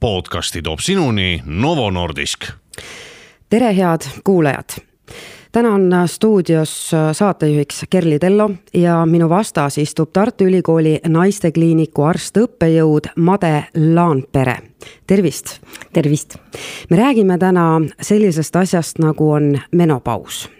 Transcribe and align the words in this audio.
podcasti 0.00 0.62
toob 0.62 0.78
sinuni 0.78 1.42
Novo 1.44 1.90
Nordisk. 1.90 2.44
tere, 3.50 3.76
head 3.76 4.00
kuulajad 4.24 4.68
täna 5.52 5.74
on 5.74 5.90
stuudios 6.06 6.90
saatejuhiks 7.12 7.84
Kerli 7.90 8.18
Tello 8.18 8.50
ja 8.74 9.06
minu 9.06 9.28
vastas 9.28 9.78
istub 9.78 10.10
Tartu 10.12 10.44
Ülikooli 10.44 11.00
naistekliiniku 11.08 12.02
arst-õppejõud 12.02 13.10
Made 13.16 13.64
Laanpere. 13.94 14.56
tervist. 15.06 15.60
tervist. 15.92 16.36
me 16.90 16.96
räägime 16.96 17.38
täna 17.38 17.80
sellisest 18.00 18.56
asjast, 18.56 18.98
nagu 18.98 19.30
on 19.30 19.58
menopaus. 19.72 20.50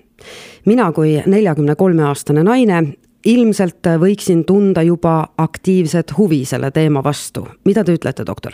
mina 0.64 0.92
kui 0.92 1.22
neljakümne 1.26 1.76
kolme 1.76 2.02
aastane 2.02 2.42
naine 2.42 2.82
ilmselt 3.24 3.86
võiksin 4.00 4.44
tunda 4.44 4.82
juba 4.82 5.26
aktiivset 5.38 6.18
huvi 6.18 6.44
selle 6.44 6.70
teema 6.70 7.04
vastu. 7.04 7.48
mida 7.64 7.84
te 7.84 7.94
ütlete, 7.94 8.26
doktor? 8.26 8.52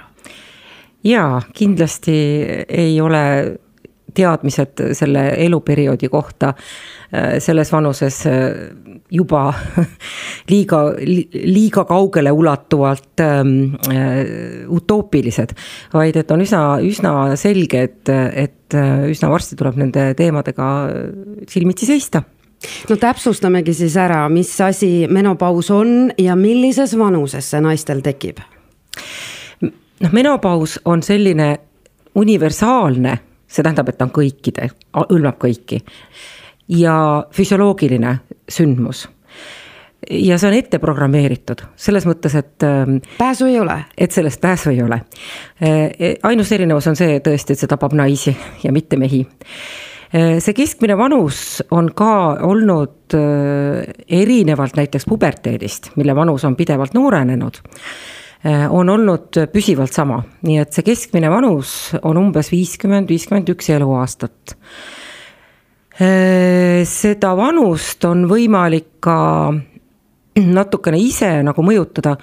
Jaa, 1.05 1.43
kindlasti 1.55 2.16
ei 2.68 3.01
ole 3.01 3.24
teadmised 4.15 4.83
selle 4.95 5.24
eluperioodi 5.45 6.09
kohta 6.09 6.52
äh, 6.55 7.38
selles 7.38 7.73
vanuses 7.73 8.27
äh, 8.27 8.34
juba 9.11 9.52
liiga, 10.52 10.83
liiga 11.45 11.84
kaugele 11.84 12.33
ulatuvalt 12.33 13.20
ähm, 13.20 13.75
äh, 13.91 14.69
utoopilised. 14.69 15.56
vaid 15.95 16.16
et 16.16 16.30
on 16.30 16.45
üsna, 16.45 16.62
üsna 16.83 17.14
selge, 17.36 17.83
et, 17.83 18.09
et 18.34 18.78
üsna 19.11 19.30
varsti 19.30 19.59
tuleb 19.59 19.78
nende 19.78 20.12
teemadega 20.19 20.70
silmitsi 21.50 21.86
seista 21.86 22.25
no 22.89 22.97
täpsustamegi 22.97 23.75
siis 23.77 23.97
ära, 24.00 24.25
mis 24.33 24.50
asi 24.61 25.06
menopaus 25.11 25.70
on 25.75 26.11
ja 26.19 26.36
millises 26.39 26.97
vanuses 26.98 27.50
see 27.50 27.62
naistel 27.64 28.02
tekib? 28.05 28.42
Noh, 30.01 30.12
menopaus 30.12 30.80
on 30.84 31.03
selline 31.03 31.57
universaalne 32.15 33.19
see 33.55 33.62
tähendab, 33.62 33.91
et 33.91 33.98
ta 33.98 34.09
on 34.09 34.15
kõikide, 34.15 34.70
hõlmab 34.97 35.39
kõiki. 35.42 35.83
ja 36.69 36.95
füsioloogiline 37.34 38.19
sündmus 38.48 39.05
ja 40.11 40.39
see 40.41 40.48
on 40.48 40.56
ette 40.56 40.78
programmeeritud, 40.81 41.62
selles 41.77 42.06
mõttes, 42.09 42.34
et. 42.36 42.62
Ähm, 42.67 42.98
pääsu 43.19 43.47
ei 43.48 43.59
ole. 43.61 43.84
et 43.98 44.12
sellest 44.12 44.41
pääsu 44.41 44.70
ei 44.70 44.83
ole. 44.83 45.01
Äh, 45.62 45.91
e, 45.98 46.14
ainus 46.23 46.53
erinevus 46.53 46.86
on 46.86 46.97
see 46.97 47.20
tõesti, 47.25 47.55
et 47.55 47.62
see 47.62 47.70
tapab 47.70 47.92
naisi 47.97 48.34
ja 48.64 48.73
mitte 48.73 48.97
mehi. 49.01 49.23
Äh, 50.14 50.36
see 50.45 50.56
keskmine 50.56 50.97
vanus 50.98 51.62
on 51.70 51.92
ka 51.97 52.36
olnud 52.48 53.17
äh, 53.17 53.95
erinevalt 54.08 54.77
näiteks 54.77 55.08
puberteedist, 55.08 55.95
mille 55.97 56.17
vanus 56.17 56.45
on 56.45 56.56
pidevalt 56.56 56.95
noorenenud 56.95 57.62
on 58.45 58.91
olnud 58.92 59.39
püsivalt 59.53 59.95
sama, 59.97 60.19
nii 60.45 60.59
et 60.61 60.77
see 60.77 60.84
keskmine 60.84 61.31
vanus 61.33 61.95
on 62.03 62.19
umbes 62.20 62.51
viiskümmend, 62.53 63.09
viiskümmend 63.09 63.48
üks 63.55 63.70
eluaastat. 63.73 64.55
Äh, 65.95 66.83
seda 66.91 67.36
vanust 67.39 68.03
on 68.09 68.27
võimalik 68.27 68.97
ka 69.05 69.17
natukene 70.34 70.98
ise 70.98 71.31
nagu 71.47 71.62
mõjutada. 71.62 72.17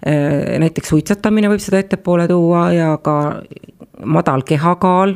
Äh, 0.00 0.56
näiteks 0.62 0.94
suitsetamine 0.94 1.50
võib 1.52 1.60
seda 1.60 1.82
ettepoole 1.82 2.24
tuua 2.30 2.70
ja 2.72 2.94
ka 3.04 3.16
madal 4.04 4.44
kehakaal, 4.46 5.14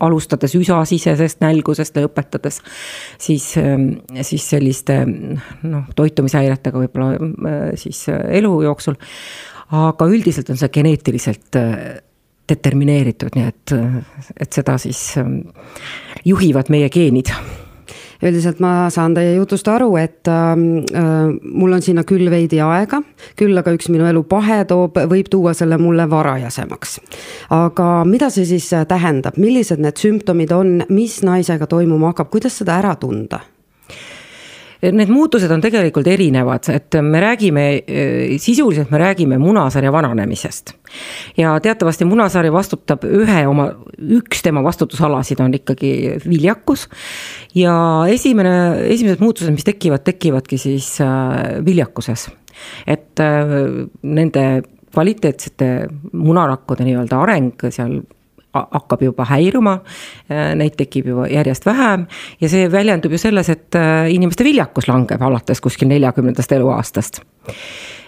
alustades 0.00 0.54
üsasisesest 0.58 1.40
nälgusest 1.44 1.96
lõpetades 2.00 2.60
siis, 3.20 3.52
siis 4.26 4.48
selliste 4.54 5.00
noh, 5.06 5.88
toitumishäiretega 5.96 6.84
võib-olla 6.84 7.72
siis 7.80 8.06
elu 8.10 8.52
jooksul. 8.66 8.98
aga 9.70 10.06
üldiselt 10.10 10.50
on 10.50 10.60
see 10.60 10.72
geneetiliselt 10.74 11.60
determineeritud, 12.50 13.36
nii 13.36 13.46
et, 13.46 13.74
et 14.40 14.52
seda 14.52 14.76
siis 14.82 15.14
juhivad 16.26 16.72
meie 16.72 16.88
geenid 16.90 17.30
üldiselt 18.22 18.60
ma 18.60 18.90
saan 18.92 19.14
teie 19.16 19.34
jutust 19.36 19.68
aru, 19.68 19.94
et 20.00 20.28
ähm, 20.28 20.82
äh, 20.94 21.30
mul 21.42 21.76
on 21.76 21.84
sinna 21.84 22.04
küll 22.08 22.30
veidi 22.32 22.60
aega, 22.64 23.02
küll 23.38 23.56
aga 23.58 23.74
üks 23.76 23.90
minu 23.92 24.08
elu 24.08 24.24
pahe 24.28 24.62
toob, 24.68 24.98
võib 25.10 25.30
tuua 25.32 25.54
selle 25.56 25.78
mulle 25.80 26.08
varajasemaks. 26.10 26.98
aga 27.56 27.88
mida 28.04 28.30
see 28.30 28.48
siis 28.48 28.68
tähendab, 28.88 29.38
millised 29.40 29.80
need 29.80 30.00
sümptomid 30.00 30.52
on, 30.52 30.76
mis 30.88 31.20
naisega 31.26 31.66
toimuma 31.70 32.12
hakkab, 32.12 32.30
kuidas 32.34 32.60
seda 32.60 32.78
ära 32.80 32.96
tunda? 33.00 33.40
Need 34.80 35.10
muutused 35.12 35.50
on 35.52 35.60
tegelikult 35.60 36.08
erinevad, 36.08 36.64
et 36.72 36.96
me 37.04 37.20
räägime, 37.20 37.64
sisuliselt 38.40 38.88
me 38.90 39.00
räägime 39.02 39.36
munasarja 39.38 39.92
vananemisest. 39.92 40.72
ja 41.36 41.52
teatavasti 41.60 42.04
munasari 42.08 42.52
vastutab 42.52 43.04
ühe 43.04 43.42
oma, 43.46 43.68
üks 44.00 44.42
tema 44.42 44.62
vastutusalasid 44.64 45.40
on 45.40 45.54
ikkagi 45.54 46.16
viljakus. 46.24 46.88
ja 47.54 47.74
esimene, 48.08 48.54
esimesed 48.88 49.20
muutused, 49.20 49.52
mis 49.52 49.68
tekivad, 49.68 50.04
tekivadki 50.04 50.58
siis 50.58 51.00
äh, 51.00 51.64
viljakuses. 51.64 52.30
et 52.86 53.20
äh, 53.20 53.56
nende 54.02 54.62
kvaliteetsete 54.90 55.88
munarakkude 56.12 56.84
nii-öelda 56.88 57.20
areng 57.22 57.68
seal 57.70 58.00
hakkab 58.54 59.02
juba 59.04 59.26
häiruma, 59.30 59.76
äh, 60.30 60.52
neid 60.58 60.76
tekib 60.78 61.10
juba 61.12 61.26
järjest 61.30 61.66
vähem 61.66 62.06
ja 62.40 62.50
see 62.50 62.66
väljendub 62.72 63.14
ju 63.14 63.20
selles, 63.20 63.50
et 63.52 63.78
äh, 63.78 64.10
inimeste 64.12 64.44
viljakus 64.46 64.88
langeb 64.90 65.22
alates 65.22 65.60
kuskil 65.62 65.90
neljakümnendast 65.90 66.52
eluaastast. 66.52 67.20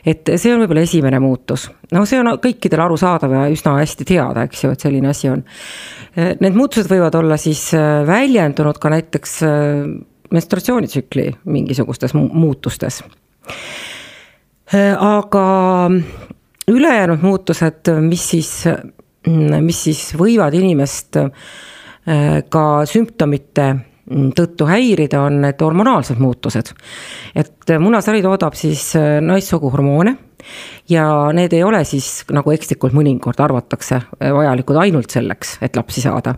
et 0.06 0.32
see 0.34 0.50
on 0.50 0.64
võib-olla 0.64 0.82
esimene 0.82 1.20
muutus, 1.22 1.68
no 1.94 2.04
see 2.08 2.18
on 2.18 2.32
kõikidele 2.42 2.82
arusaadav 2.88 3.36
ja 3.36 3.42
üsna 3.52 3.76
hästi 3.78 4.06
teada, 4.08 4.46
eks 4.48 4.64
ju, 4.64 4.70
et 4.74 4.82
selline 4.82 5.12
asi 5.12 5.30
on. 5.30 5.44
Äh, 6.18 6.34
need 6.40 6.58
muutused 6.58 6.90
võivad 6.90 7.14
olla 7.18 7.38
siis 7.38 7.68
väljendunud 8.06 8.80
ka 8.82 8.90
näiteks 8.90 9.38
menstruatsioonitsükli 10.32 11.28
mingisugustes 11.44 12.14
muutustes. 12.14 13.02
aga 14.98 15.44
ülejäänud 16.68 17.22
muutused, 17.22 17.90
mis 18.00 18.30
siis 18.30 18.64
mis 19.30 19.84
siis 19.86 20.12
võivad 20.18 20.54
inimest 20.58 21.18
äh, 21.20 21.30
ka 22.48 22.64
sümptomite 22.88 23.68
mm, 23.72 24.32
tõttu 24.38 24.66
häirida, 24.66 25.22
on 25.28 25.40
need 25.44 25.62
hormonaalsed 25.62 26.18
muutused. 26.22 26.72
et 27.34 27.74
munasari 27.78 28.22
toodab 28.22 28.58
siis 28.58 28.94
äh, 28.98 29.20
naissugu 29.22 29.70
hormoone 29.70 30.16
ja 30.88 31.04
need 31.34 31.52
ei 31.52 31.62
ole 31.64 31.82
siis 31.88 32.24
nagu 32.32 32.52
ekslikult 32.54 32.94
mõnikord 32.96 33.40
arvatakse 33.42 34.00
vajalikud 34.20 34.78
ainult 34.82 35.10
selleks, 35.14 35.56
et 35.62 35.76
lapsi 35.76 36.04
saada. 36.04 36.34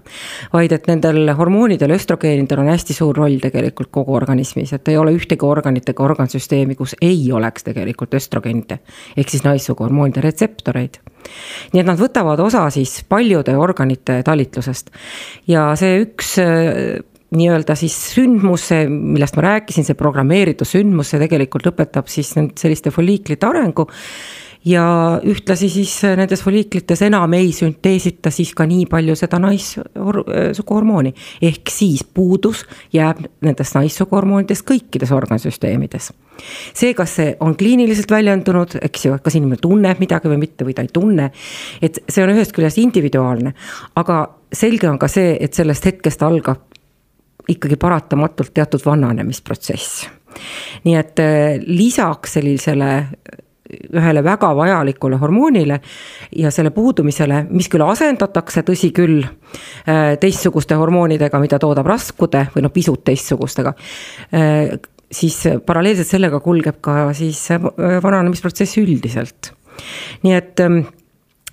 vaid 0.53 0.72
et 0.72 0.87
nendel 0.91 1.34
hormoonidel, 1.37 1.94
östrogeenidel 1.97 2.65
on 2.65 2.70
hästi 2.72 2.97
suur 2.97 3.16
roll 3.16 3.38
tegelikult 3.42 3.91
kogu 3.91 4.15
organismis, 4.15 4.72
et 4.72 4.88
ei 4.88 4.98
ole 4.98 5.15
ühtegi 5.16 5.47
organit 5.47 5.88
ega 5.88 6.04
organsüsteemi, 6.04 6.75
kus 6.75 6.97
ei 7.03 7.32
oleks 7.32 7.65
tegelikult 7.65 8.15
östrogeenide 8.15 8.81
ehk 9.16 9.31
siis 9.31 9.44
naissugu 9.44 9.84
hormoonide 9.84 10.22
retseptoreid. 10.25 11.00
Nii 11.72 11.81
et 11.81 11.88
nad 11.88 11.98
võtavad 12.00 12.41
osa 12.44 12.66
siis 12.75 12.98
paljude 13.09 13.56
organite 13.56 14.21
talitlusest. 14.26 14.91
Ja 15.48 15.71
see 15.78 16.03
üks 16.04 16.36
nii-öelda 17.37 17.77
siis 17.78 17.97
sündmus, 18.15 18.69
see, 18.71 18.87
millest 18.89 19.37
ma 19.39 19.49
rääkisin, 19.49 19.87
see 19.87 19.99
programmeeritud 19.99 20.69
sündmus, 20.69 21.12
see 21.12 21.22
tegelikult 21.22 21.69
lõpetab 21.69 22.11
siis 22.11 22.33
selliste 22.34 22.95
folliiklite 22.95 23.49
arengu 23.49 23.89
ja 24.65 24.84
ühtlasi 25.25 25.69
siis 25.69 25.93
nendes 26.17 26.43
folliiklites 26.45 27.03
enam 27.05 27.33
ei 27.37 27.50
sünteesita 27.53 28.33
siis 28.33 28.55
ka 28.56 28.67
nii 28.69 28.87
palju 28.91 29.17
seda 29.19 29.39
naissuguhormooni. 29.43 31.15
ehk 31.43 31.71
siis 31.71 32.05
puudus 32.05 32.65
jääb 32.93 33.25
nendest 33.45 33.77
naissuguhormoonidest 33.77 34.65
kõikides 34.71 35.12
organsüsteemides. 35.12 36.12
see, 36.75 36.95
kas 36.95 37.16
see 37.16 37.37
on 37.41 37.56
kliiniliselt 37.56 38.11
väljendunud, 38.11 38.78
eks 38.83 39.05
ju, 39.05 39.19
kas 39.22 39.34
inimene 39.34 39.61
tunneb 39.61 40.01
midagi 40.01 40.28
või 40.28 40.41
mitte 40.47 40.65
või 40.65 40.75
ta 40.75 40.83
ei 40.83 40.93
tunne, 40.93 41.31
et 41.83 42.01
see 42.09 42.25
on 42.25 42.33
ühest 42.33 42.53
küljest 42.53 42.78
individuaalne, 42.78 43.54
aga 43.97 44.25
selge 44.53 44.89
on 44.89 44.98
ka 44.98 45.09
see, 45.09 45.36
et 45.41 45.54
sellest 45.54 45.84
hetkest 45.84 46.22
algab 46.22 46.73
ikkagi 47.49 47.77
paratamatult 47.77 48.55
teatud 48.55 48.83
vananemisprotsess. 48.87 50.09
nii 50.85 50.95
et 50.99 51.21
äh, 51.23 51.61
lisaks 51.67 52.39
sellisele 52.39 52.91
äh, 52.95 53.43
ühele 53.95 54.25
väga 54.25 54.51
vajalikule 54.57 55.17
hormoonile 55.17 55.81
ja 56.37 56.51
selle 56.51 56.71
puudumisele, 56.75 57.45
mis 57.51 57.69
küll 57.73 57.85
asendatakse, 57.87 58.65
tõsi 58.67 58.91
küll, 58.97 59.23
äh, 59.89 60.17
teistsuguste 60.21 60.79
hormoonidega, 60.81 61.41
mida 61.41 61.61
toodab 61.63 61.87
raskude 61.87 62.49
või 62.55 62.67
noh, 62.67 62.75
pisut 62.75 63.05
teistsugustega, 63.05 63.75
siis 65.15 65.39
paralleelselt 65.67 66.11
sellega 66.11 66.41
kulgeb 66.43 66.81
ka 66.83 67.13
siis 67.15 67.47
vananemisprotsess 67.79 68.81
üldiselt. 68.83 69.53
nii 70.23 70.35
et 70.35 70.61
ähm, 70.61 70.81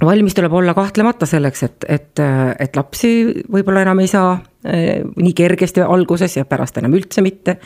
valmis 0.05 0.35
tuleb 0.35 0.53
olla 0.53 0.73
kahtlemata 0.73 1.25
selleks, 1.25 1.63
et, 1.63 1.85
et, 1.87 2.21
et 2.59 2.75
lapsi 2.75 3.43
võib-olla 3.51 3.85
enam 3.85 4.01
ei 4.01 4.09
saa 4.09 4.39
nii 4.61 5.33
kergesti 5.33 5.81
alguses 5.81 6.35
ja 6.37 6.45
pärast 6.45 6.77
enam 6.77 6.93
üldse 6.93 7.23
mitte 7.25 7.57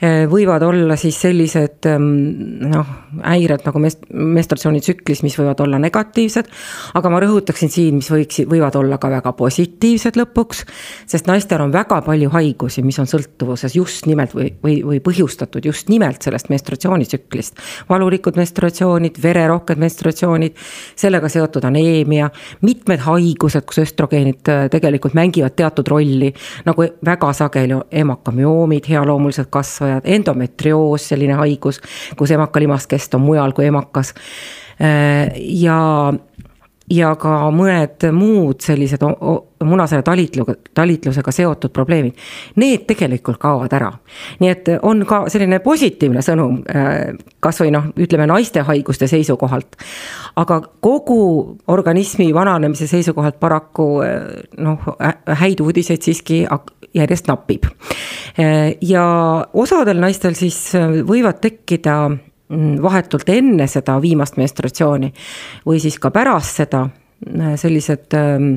Eh, 0.00 0.22
võivad 0.24 0.62
olla 0.64 0.94
siis 0.96 1.18
sellised 1.20 1.84
ehm, 1.90 2.04
noh, 2.72 2.92
häired 3.20 3.66
nagu 3.66 3.80
mest-, 3.84 4.06
menstratsioonitsüklis, 4.08 5.20
mis 5.20 5.34
võivad 5.36 5.58
olla 5.60 5.76
negatiivsed. 5.76 6.46
aga 6.96 7.10
ma 7.12 7.18
rõhutaksin 7.20 7.68
siin, 7.68 7.98
mis 7.98 8.08
võiks, 8.08 8.38
võivad 8.48 8.78
olla 8.80 8.96
ka 8.96 9.10
väga 9.12 9.34
positiivsed 9.36 10.16
lõpuks. 10.16 10.62
sest 11.04 11.28
naistel 11.28 11.60
on 11.60 11.72
väga 11.72 11.98
palju 12.06 12.30
haigusi, 12.32 12.80
mis 12.82 12.98
on 12.98 13.10
sõltuvuses 13.12 13.76
just 13.76 14.06
nimelt 14.08 14.32
või, 14.32 14.54
või, 14.64 14.78
või 14.88 15.02
põhjustatud 15.04 15.68
just 15.68 15.92
nimelt 15.92 16.22
sellest 16.22 16.48
menstratsioonitsüklist. 16.48 17.60
valulikud 17.88 18.40
menstratsioonid, 18.40 19.20
vererohked 19.22 19.76
menstratsioonid, 19.76 20.56
sellega 20.96 21.28
seotud 21.28 21.68
aneemia, 21.68 22.30
mitmed 22.62 23.04
haigused, 23.04 23.68
kus 23.68 23.84
östrogeenid 23.84 24.48
äh, 24.48 24.64
tegelikult 24.72 25.12
mängivad 25.12 25.52
teatud 25.60 25.92
rolli. 25.92 26.19
Nagu 26.66 26.86
väga 27.06 27.32
sageli 27.36 27.80
emakamyoomid, 28.02 28.88
healoomulised 28.88 29.50
kasvajad, 29.50 30.04
endometrioos, 30.04 31.08
selline 31.12 31.38
haigus, 31.40 31.80
kus 32.16 32.34
emakalimaskest 32.36 33.14
on 33.18 33.26
mujal 33.26 33.54
kui 33.56 33.68
emakas. 33.70 34.14
Äh, 34.80 35.32
ja, 35.36 36.12
ja 36.90 37.12
ka 37.18 37.34
mõned 37.54 38.06
muud 38.14 38.60
sellised 38.64 39.02
munasarja 39.64 40.02
talitluga, 40.04 40.54
talitlusega 40.74 41.32
seotud 41.34 41.72
probleemid, 41.74 42.16
need 42.60 42.86
tegelikult 42.88 43.38
kaovad 43.40 43.72
ära. 43.76 43.90
nii 44.40 44.50
et 44.50 44.70
on 44.82 45.04
ka 45.06 45.22
selline 45.30 45.60
positiivne 45.62 46.22
sõnum, 46.24 46.60
äh, 46.74 47.14
kas 47.40 47.60
või 47.62 47.70
noh, 47.74 47.90
ütleme 47.96 48.26
naiste 48.26 48.64
haiguste 48.66 49.06
seisukohalt. 49.06 49.76
aga 50.36 50.60
kogu 50.80 51.58
organismi 51.66 52.32
vananemise 52.34 52.86
seisukohalt 52.86 53.40
paraku 53.40 54.02
äh, 54.02 54.16
noh, 54.58 54.78
häid 55.26 55.60
uudiseid 55.60 56.02
siiski 56.02 56.46
järjest 56.94 57.28
napib. 57.28 57.66
ja 58.80 59.04
osadel 59.52 60.00
naistel 60.00 60.34
siis 60.34 60.72
võivad 61.06 61.40
tekkida 61.40 62.10
vahetult 62.82 63.28
enne 63.30 63.66
seda 63.70 64.00
viimast 64.02 64.36
menstratsiooni 64.40 65.12
või 65.66 65.78
siis 65.82 65.98
ka 66.02 66.10
pärast 66.10 66.62
seda 66.62 66.88
sellised 67.60 68.16
ähm, 68.16 68.54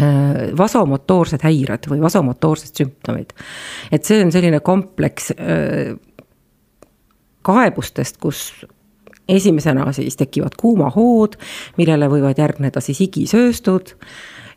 äh, 0.00 0.50
vasomotoorsed 0.58 1.44
häired 1.44 1.86
või 1.90 2.00
vasomotoorsed 2.02 2.82
sümptomid. 2.82 3.34
et 3.92 4.04
see 4.04 4.22
on 4.24 4.32
selline 4.32 4.60
kompleks 4.60 5.30
äh, 5.36 5.94
kaebustest, 7.42 8.18
kus 8.22 8.66
esimesena 9.28 9.92
siis 9.92 10.16
tekivad 10.16 10.56
kuumahood, 10.58 11.36
millele 11.78 12.08
võivad 12.10 12.38
järgneda 12.38 12.80
siis 12.80 13.00
igisööstud 13.06 13.94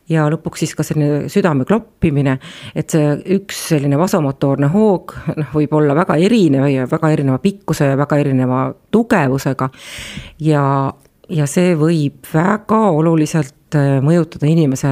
ja 0.09 0.25
lõpuks 0.31 0.63
siis 0.63 0.75
ka 0.77 0.85
selline 0.85 1.29
südame 1.31 1.65
kloppimine, 1.67 2.37
et 2.77 2.93
see 2.93 3.15
üks 3.37 3.61
selline 3.71 3.97
vasomotoorne 3.99 4.69
hoog 4.73 5.15
noh, 5.35 5.51
võib 5.55 5.73
olla 5.79 5.95
väga 5.97 6.17
erinev 6.21 6.67
ja 6.71 6.85
väga 6.89 7.11
erineva 7.15 7.39
pikkuse 7.43 7.91
ja 7.93 7.97
väga 7.99 8.19
erineva 8.21 8.61
tugevusega. 8.93 9.69
ja, 10.45 10.65
ja 11.29 11.49
see 11.49 11.75
võib 11.79 12.29
väga 12.33 12.81
oluliselt 12.99 13.77
äh, 13.77 13.97
mõjutada 14.05 14.49
inimese 14.49 14.91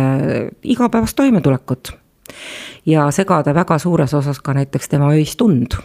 igapäevast 0.63 1.18
toimetulekut. 1.19 1.94
ja 2.86 3.09
segada 3.12 3.54
väga 3.54 3.77
suures 3.80 4.13
osas 4.13 4.42
ka 4.42 4.54
näiteks 4.54 4.89
tema 4.89 5.13
öist 5.13 5.42
und 5.42 5.77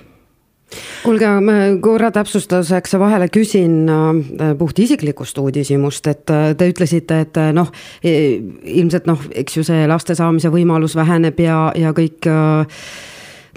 kuulge, 1.03 1.29
ma 1.44 1.56
korra 1.82 2.11
täpsustuseks 2.15 2.97
vahele 3.00 3.29
küsin 3.32 3.88
äh, 3.88 4.55
puht 4.59 4.79
isiklikust 4.79 5.38
uudishimust, 5.41 6.06
et 6.11 6.32
äh, 6.35 6.50
te 6.59 6.69
ütlesite, 6.70 7.23
et 7.25 7.41
äh, 7.41 7.53
noh, 7.56 7.70
ilmselt 8.03 9.09
noh, 9.09 9.23
eks 9.43 9.59
ju 9.59 9.67
see 9.67 9.87
laste 9.91 10.17
saamise 10.19 10.53
võimalus 10.53 10.97
väheneb 10.99 11.41
ja, 11.41 11.69
ja 11.79 11.94
kõik 11.97 12.29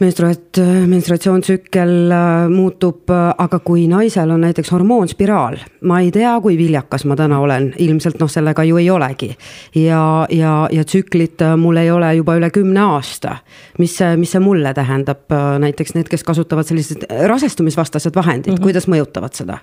menstruat-, 0.01 0.59
menstratsioontsükkel 0.87 2.11
äh, 2.11 2.49
muutub, 2.49 3.09
äh, 3.09 3.29
aga 3.37 3.59
kui 3.65 3.85
naisel 3.91 4.31
on 4.33 4.43
näiteks 4.45 4.71
hormoonspiraal, 4.73 5.57
ma 5.89 5.99
ei 6.01 6.11
tea, 6.13 6.33
kui 6.43 6.57
viljakas 6.59 7.05
ma 7.09 7.17
täna 7.19 7.39
olen, 7.43 7.71
ilmselt 7.81 8.19
noh, 8.21 8.31
sellega 8.31 8.65
ju 8.67 8.79
ei 8.81 8.89
olegi. 8.89 9.31
ja, 9.75 10.27
ja, 10.29 10.55
ja 10.71 10.85
tsüklit 10.85 11.41
äh, 11.41 11.57
mul 11.57 11.77
ei 11.81 11.91
ole 11.91 12.13
juba 12.15 12.35
üle 12.39 12.49
kümne 12.49 12.81
aasta. 12.95 13.37
mis 13.79 13.97
see, 13.97 14.15
mis 14.17 14.31
see 14.31 14.41
mulle 14.43 14.73
tähendab, 14.73 15.29
näiteks 15.59 15.95
need, 15.95 16.09
kes 16.09 16.23
kasutavad 16.23 16.67
sellised 16.67 17.05
rasestumisvastased 17.27 18.15
vahendid 18.15 18.51
mm, 18.51 18.57
-hmm. 18.57 18.63
kuidas 18.63 18.87
mõjutavad 18.87 19.37
seda? 19.37 19.59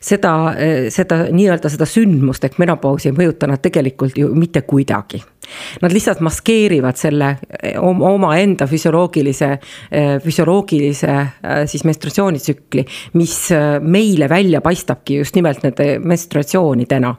seda, 0.00 0.32
seda 0.92 1.16
nii-öelda 1.32 1.68
seda 1.72 1.86
sündmust 1.88 2.44
ehk 2.44 2.58
menopausi 2.58 3.08
ei 3.08 3.16
mõjuta 3.16 3.48
nad 3.48 3.62
tegelikult 3.64 4.18
ju 4.18 4.34
mitte 4.34 4.62
kuidagi 4.62 5.22
Nad 5.82 5.92
lihtsalt 5.94 6.20
maskeerivad 6.24 6.98
selle 6.98 7.34
omaenda 7.80 8.66
füsioloogilise, 8.70 9.50
füsioloogilise 10.24 11.14
siis 11.70 11.84
menstratsioonitsükli, 11.84 12.84
mis 13.18 13.36
meile 13.80 14.28
välja 14.28 14.60
paistabki 14.64 15.20
just 15.20 15.36
nimelt 15.36 15.62
nende 15.64 15.98
menstratsioonidena. 15.98 17.14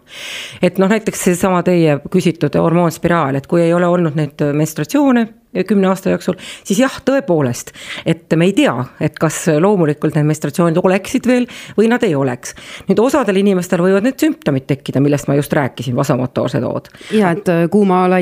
et 0.62 0.78
noh, 0.78 0.90
näiteks 0.90 1.24
seesama 1.30 1.64
teie 1.64 2.00
küsitud 2.12 2.56
hormoonspiraal, 2.60 3.36
et 3.36 3.48
kui 3.48 3.62
ei 3.62 3.74
ole 3.74 3.88
olnud 3.88 4.16
neid 4.18 4.42
menstratsioone 4.54 5.28
kümne 5.64 5.88
aasta 5.88 6.10
jooksul, 6.10 6.36
siis 6.64 6.80
jah, 6.80 6.98
tõepoolest, 7.06 7.72
et 8.06 8.34
me 8.36 8.50
ei 8.50 8.54
tea, 8.58 8.74
et 9.00 9.16
kas 9.20 9.46
loomulikult 9.62 10.18
need 10.18 10.28
menstratsioonid 10.28 10.80
oleksid 10.82 11.28
veel 11.30 11.48
või 11.78 11.88
nad 11.92 12.04
ei 12.04 12.16
oleks. 12.16 12.56
nüüd 12.90 13.00
osadel 13.00 13.40
inimestel 13.40 13.84
võivad 13.84 14.04
need 14.04 14.20
sümptomid 14.20 14.68
tekkida, 14.68 15.00
millest 15.04 15.30
ma 15.30 15.38
just 15.40 15.54
rääkisin, 15.54 15.96
vasomotoorsed 15.96 16.66
hood. 16.66 16.90
ja 17.16 17.32
et 17.36 17.50
äh, 17.50 17.66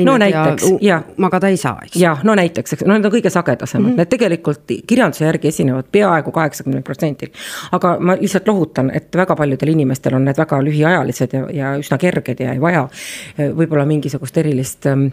kuumalained 0.02 0.34
no, 0.34 0.44
näiteks, 0.46 0.70
ja, 0.70 0.78
ja 0.80 1.02
magada 1.16 1.48
ei 1.48 1.56
saa, 1.56 1.78
eks. 1.84 1.96
jah, 2.00 2.22
no 2.24 2.34
näiteks, 2.34 2.72
eks, 2.72 2.84
no 2.86 2.94
need 2.94 3.06
on 3.06 3.12
kõige 3.12 3.30
sagedasemad 3.30 3.84
mm, 3.84 3.92
-hmm. 3.92 3.96
need 4.02 4.10
tegelikult 4.10 4.72
kirjanduse 4.86 5.24
järgi 5.24 5.48
esinevad 5.48 5.88
peaaegu 5.92 6.32
kaheksakümnel 6.32 6.82
protsendil. 6.82 7.30
aga 7.72 7.96
ma 8.00 8.16
lihtsalt 8.20 8.48
lohutan, 8.48 8.90
et 8.94 9.16
väga 9.16 9.36
paljudel 9.36 9.68
inimestel 9.74 10.14
on 10.14 10.24
need 10.24 10.38
väga 10.38 10.60
lühiajalised 10.62 11.32
ja, 11.32 11.46
ja 11.52 11.74
üsna 11.78 11.98
kerged 11.98 12.40
ja 12.40 12.52
ei 12.52 12.60
vaja 12.60 12.88
äh, 12.88 13.50
võib-olla 13.56 13.86
mingisugust 13.86 14.36
erilist, 14.38 14.86
ähm, 14.86 15.06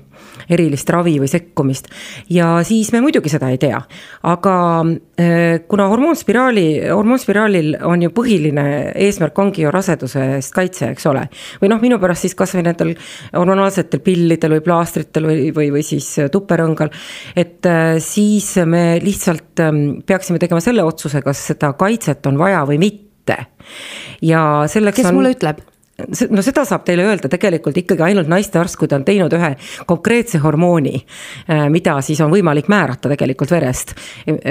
erilist 0.50 0.90
ravi 0.90 1.18
või 1.20 1.28
sekkumist 1.28 1.90
ja 2.30 2.64
siis 2.64 2.92
me 2.92 3.02
muidugi 3.02 3.30
seda 3.30 3.50
ei 3.50 3.58
tea. 3.58 3.82
aga 4.24 4.86
äh, 5.20 5.62
kuna 5.68 5.88
hormoonspiraali, 5.88 6.68
hormoonspiraalil 6.90 7.78
on 7.84 8.02
ju 8.02 8.10
põhiline 8.10 8.66
eesmärk 8.96 9.40
ongi 9.40 9.66
ju 9.66 9.72
raseduse 9.72 10.26
eest 10.38 10.54
kaitse, 10.54 10.92
eks 10.92 11.06
ole. 11.06 11.28
või 11.62 11.70
noh, 11.70 11.82
minu 11.82 12.00
pärast 12.00 12.28
siis 12.28 12.36
kasvõi 12.36 12.64
nendel 12.66 12.96
hormonaalsetel 13.34 14.02
pillidel 14.04 14.58
või 14.58 14.64
plaastritel 14.72 15.28
või, 15.28 15.50
või, 15.56 15.70
või 15.76 15.84
siis 15.86 16.08
tuperõngal. 16.32 16.92
et 17.36 17.68
äh, 17.70 17.96
siis 18.04 18.54
me 18.66 18.86
lihtsalt 19.04 19.64
ähm, 19.64 19.84
peaksime 20.08 20.40
tegema 20.42 20.64
selle 20.64 20.86
otsuse, 20.88 21.24
kas 21.26 21.44
seda 21.52 21.74
kaitset 21.80 22.32
on 22.32 22.40
vaja 22.42 22.64
või 22.70 22.80
mitte 22.82 23.38
ja 24.26 24.42
selleks 24.72 25.02
kes 25.02 25.06
on. 25.06 25.12
kes 25.12 25.20
mulle 25.20 25.36
ütleb? 25.36 25.62
No 26.08 26.44
seda 26.46 26.64
saab 26.68 26.86
teile 26.88 27.06
öelda 27.06 27.30
tegelikult 27.32 27.78
ikkagi 27.82 28.06
ainult 28.06 28.30
naistearst, 28.32 28.78
kui 28.80 28.90
ta 28.90 28.98
on 29.00 29.06
teinud 29.08 29.34
ühe 29.36 29.52
konkreetse 29.90 30.42
hormooni, 30.44 30.96
äh, 31.52 31.66
mida 31.74 31.98
siis 32.06 32.22
on 32.24 32.32
võimalik 32.34 32.70
määrata 32.72 33.12
tegelikult 33.12 33.52
verest. 33.52 33.96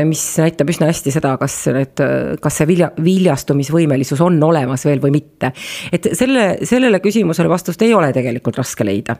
mis 0.04 0.22
näitab 0.38 0.70
üsna 0.70 0.88
hästi 0.90 1.12
seda, 1.14 1.34
kas 1.40 1.54
need, 1.72 2.00
kas 2.42 2.58
see 2.60 2.66
vilja, 2.68 2.90
viljastumisvõimelisus 3.02 4.20
on 4.24 4.38
olemas 4.42 4.84
veel 4.86 5.00
või 5.02 5.14
mitte. 5.14 5.52
et 5.92 6.10
selle, 6.12 6.58
sellele 6.68 7.00
küsimusele 7.00 7.48
vastust 7.48 7.82
ei 7.82 7.94
ole 7.94 8.12
tegelikult 8.12 8.60
raske 8.60 8.84
leida. 8.84 9.16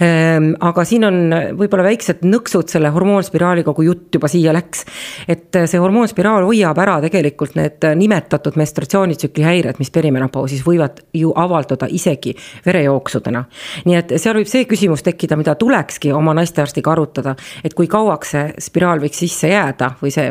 Ehm, 0.00 0.52
aga 0.60 0.84
siin 0.88 1.04
on 1.08 1.18
võib-olla 1.58 1.86
väiksed 1.90 2.22
nõksud 2.26 2.70
selle 2.72 2.92
hormoonspiraaliga, 2.94 3.74
kui 3.76 3.86
jutt 3.86 4.14
juba 4.14 4.30
siia 4.30 4.54
läks. 4.54 4.84
et 5.28 5.62
see 5.66 5.80
hormoonspiraal 5.80 6.46
hoiab 6.46 6.78
ära 6.78 6.98
tegelikult 7.02 7.56
need 7.58 7.84
nimetatud 7.96 8.56
menstratsioonitsükli 8.60 9.44
häired, 9.44 9.80
mis 9.82 9.90
perimenopausis 9.90 10.64
võivad 10.66 11.02
ju 11.16 11.31
avalduda 11.36 11.86
isegi 11.90 12.34
verejooksudena. 12.66 13.44
nii 13.84 13.96
et 13.96 14.14
seal 14.16 14.36
võib 14.40 14.50
see 14.50 14.64
küsimus 14.70 15.02
tekkida, 15.02 15.36
mida 15.36 15.54
tulekski 15.54 16.12
oma 16.12 16.34
naistearstiga 16.34 16.92
arutada, 16.92 17.36
et 17.64 17.74
kui 17.74 17.86
kauaks 17.86 18.34
see 18.34 18.48
spiraal 18.62 19.00
võiks 19.02 19.22
sisse 19.24 19.48
jääda 19.52 19.92
või 20.02 20.12
see 20.14 20.30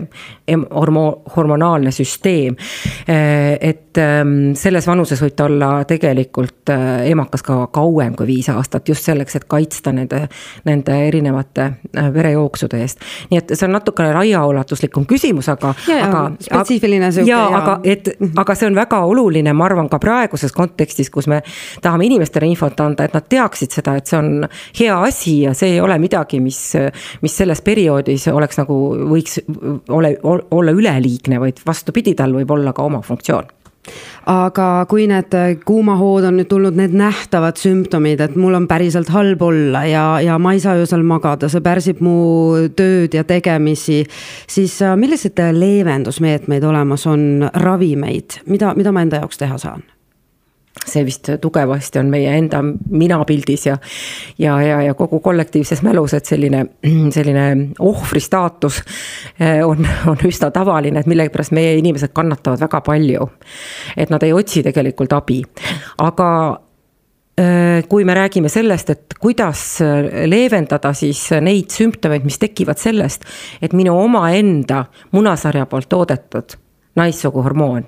hormo-, 0.58 1.22
hormonaalne 1.36 1.92
süsteem. 1.92 2.56
Eh, 3.08 3.58
et 3.62 3.98
ehm, 3.98 4.54
selles 4.58 4.88
vanuses 4.88 5.22
võib 5.22 5.36
ta 5.36 5.46
olla 5.50 5.72
tegelikult 5.88 6.72
eh, 6.74 7.10
emakas 7.12 7.44
ka 7.46 7.58
kauem 7.74 8.16
kui 8.16 8.28
viis 8.30 8.50
aastat, 8.54 8.90
just 8.90 9.08
selleks, 9.08 9.36
et 9.36 9.48
kaitsta 9.52 9.94
nende, 9.96 10.24
nende 10.68 10.98
erinevate 11.08 11.68
eh, 11.68 12.10
verejooksude 12.14 12.82
eest. 12.82 13.06
nii 13.32 13.42
et 13.42 13.54
see 13.56 13.68
on 13.68 13.76
natukene 13.78 14.14
laiaulatuslikum 14.16 15.06
küsimus, 15.10 15.50
aga. 15.52 15.74
aga 16.02 16.24
spetsiifiline 16.40 17.12
sihuke. 17.12 17.32
jaa, 17.32 17.48
aga 17.58 17.78
et, 17.84 18.14
aga 18.38 18.56
see 18.56 18.70
on 18.72 18.78
väga 18.78 19.02
oluline, 19.08 19.54
ma 19.54 19.68
arvan, 19.68 19.90
ka 19.92 20.00
praeguses 20.02 20.54
kontekstis 20.56 20.91
kontekstis, 20.92 21.10
kus 21.10 21.28
me 21.28 21.42
tahame 21.82 22.06
inimestele 22.06 22.50
infot 22.52 22.80
anda, 22.80 23.06
et 23.06 23.16
nad 23.16 23.28
teaksid 23.30 23.72
seda, 23.72 23.96
et 23.98 24.08
see 24.08 24.20
on 24.20 24.48
hea 24.80 24.98
asi 25.08 25.42
ja 25.46 25.54
see 25.54 25.76
ei 25.76 25.82
ole 25.82 25.98
midagi, 26.00 26.40
mis, 26.40 26.60
mis 27.22 27.38
selles 27.38 27.62
perioodis 27.62 28.28
oleks 28.32 28.62
nagu, 28.62 28.78
võiks 29.12 29.40
ole, 29.90 30.18
olla 30.24 30.72
üleliigne, 30.76 31.40
vaid 31.40 31.64
vastupidi, 31.66 32.16
tal 32.16 32.36
võib 32.36 32.52
olla 32.52 32.74
ka 32.74 32.84
oma 32.84 33.02
funktsioon 33.02 33.58
aga 34.30 34.86
kui 34.86 35.08
need 35.10 35.34
kuumahood 35.66 36.28
on 36.30 36.36
nüüd 36.38 36.50
tulnud, 36.52 36.76
need 36.78 36.94
nähtavad 36.94 37.58
sümptomid, 37.58 38.22
et 38.22 38.36
mul 38.38 38.54
on 38.60 38.68
päriselt 38.70 39.10
halb 39.10 39.42
olla 39.42 39.82
ja, 39.90 40.04
ja 40.22 40.38
ma 40.38 40.54
ei 40.54 40.62
saa 40.62 40.76
öösel 40.78 41.02
magada, 41.08 41.50
see 41.50 41.64
pärsib 41.66 42.04
mu 42.06 42.68
tööd 42.78 43.18
ja 43.18 43.26
tegemisi. 43.26 44.04
siis 44.48 44.78
äh, 44.86 44.94
milliseid 44.98 45.42
leevendusmeetmeid 45.58 46.64
olemas 46.64 47.08
on, 47.10 47.50
ravimeid, 47.66 48.44
mida, 48.46 48.76
mida 48.78 48.94
ma 48.94 49.02
enda 49.02 49.24
jaoks 49.24 49.42
teha 49.42 49.58
saan? 49.58 49.82
See 50.86 51.04
vist 51.06 51.28
tugevasti 51.42 52.00
on 52.00 52.10
meie 52.10 52.32
enda 52.38 52.62
minapildis 52.64 53.66
ja, 53.68 53.76
ja, 54.40 54.56
ja, 54.64 54.80
ja 54.82 54.94
kogu 54.98 55.20
kollektiivses 55.20 55.82
mälus, 55.84 56.14
et 56.18 56.26
selline, 56.26 56.64
selline 57.16 57.46
ohvri 57.80 58.22
staatus 58.24 58.80
eh, 59.40 59.60
on, 59.68 59.86
on 60.08 60.26
üsna 60.28 60.52
tavaline, 60.52 61.04
et 61.04 61.12
millegipärast 61.12 61.54
meie 61.56 61.76
inimesed 61.82 62.16
kannatavad 62.16 62.64
väga 62.64 62.82
palju. 62.88 63.30
et 63.98 64.10
nad 64.10 64.24
ei 64.24 64.34
otsi 64.34 64.64
tegelikult 64.64 65.14
abi, 65.14 65.42
aga 66.02 66.30
eh, 67.38 67.84
kui 67.90 68.08
me 68.08 68.16
räägime 68.16 68.50
sellest, 68.50 68.90
et 68.90 69.20
kuidas 69.20 69.82
leevendada 70.26 70.94
siis 70.98 71.28
neid 71.44 71.70
sümptomeid, 71.76 72.24
mis 72.26 72.40
tekivad 72.40 72.80
sellest, 72.80 73.28
et 73.62 73.76
minu 73.76 74.00
omaenda 74.00 74.86
munasarja 75.12 75.68
poolt 75.68 75.92
toodetud 75.92 76.58
naissuguhormoon 76.96 77.86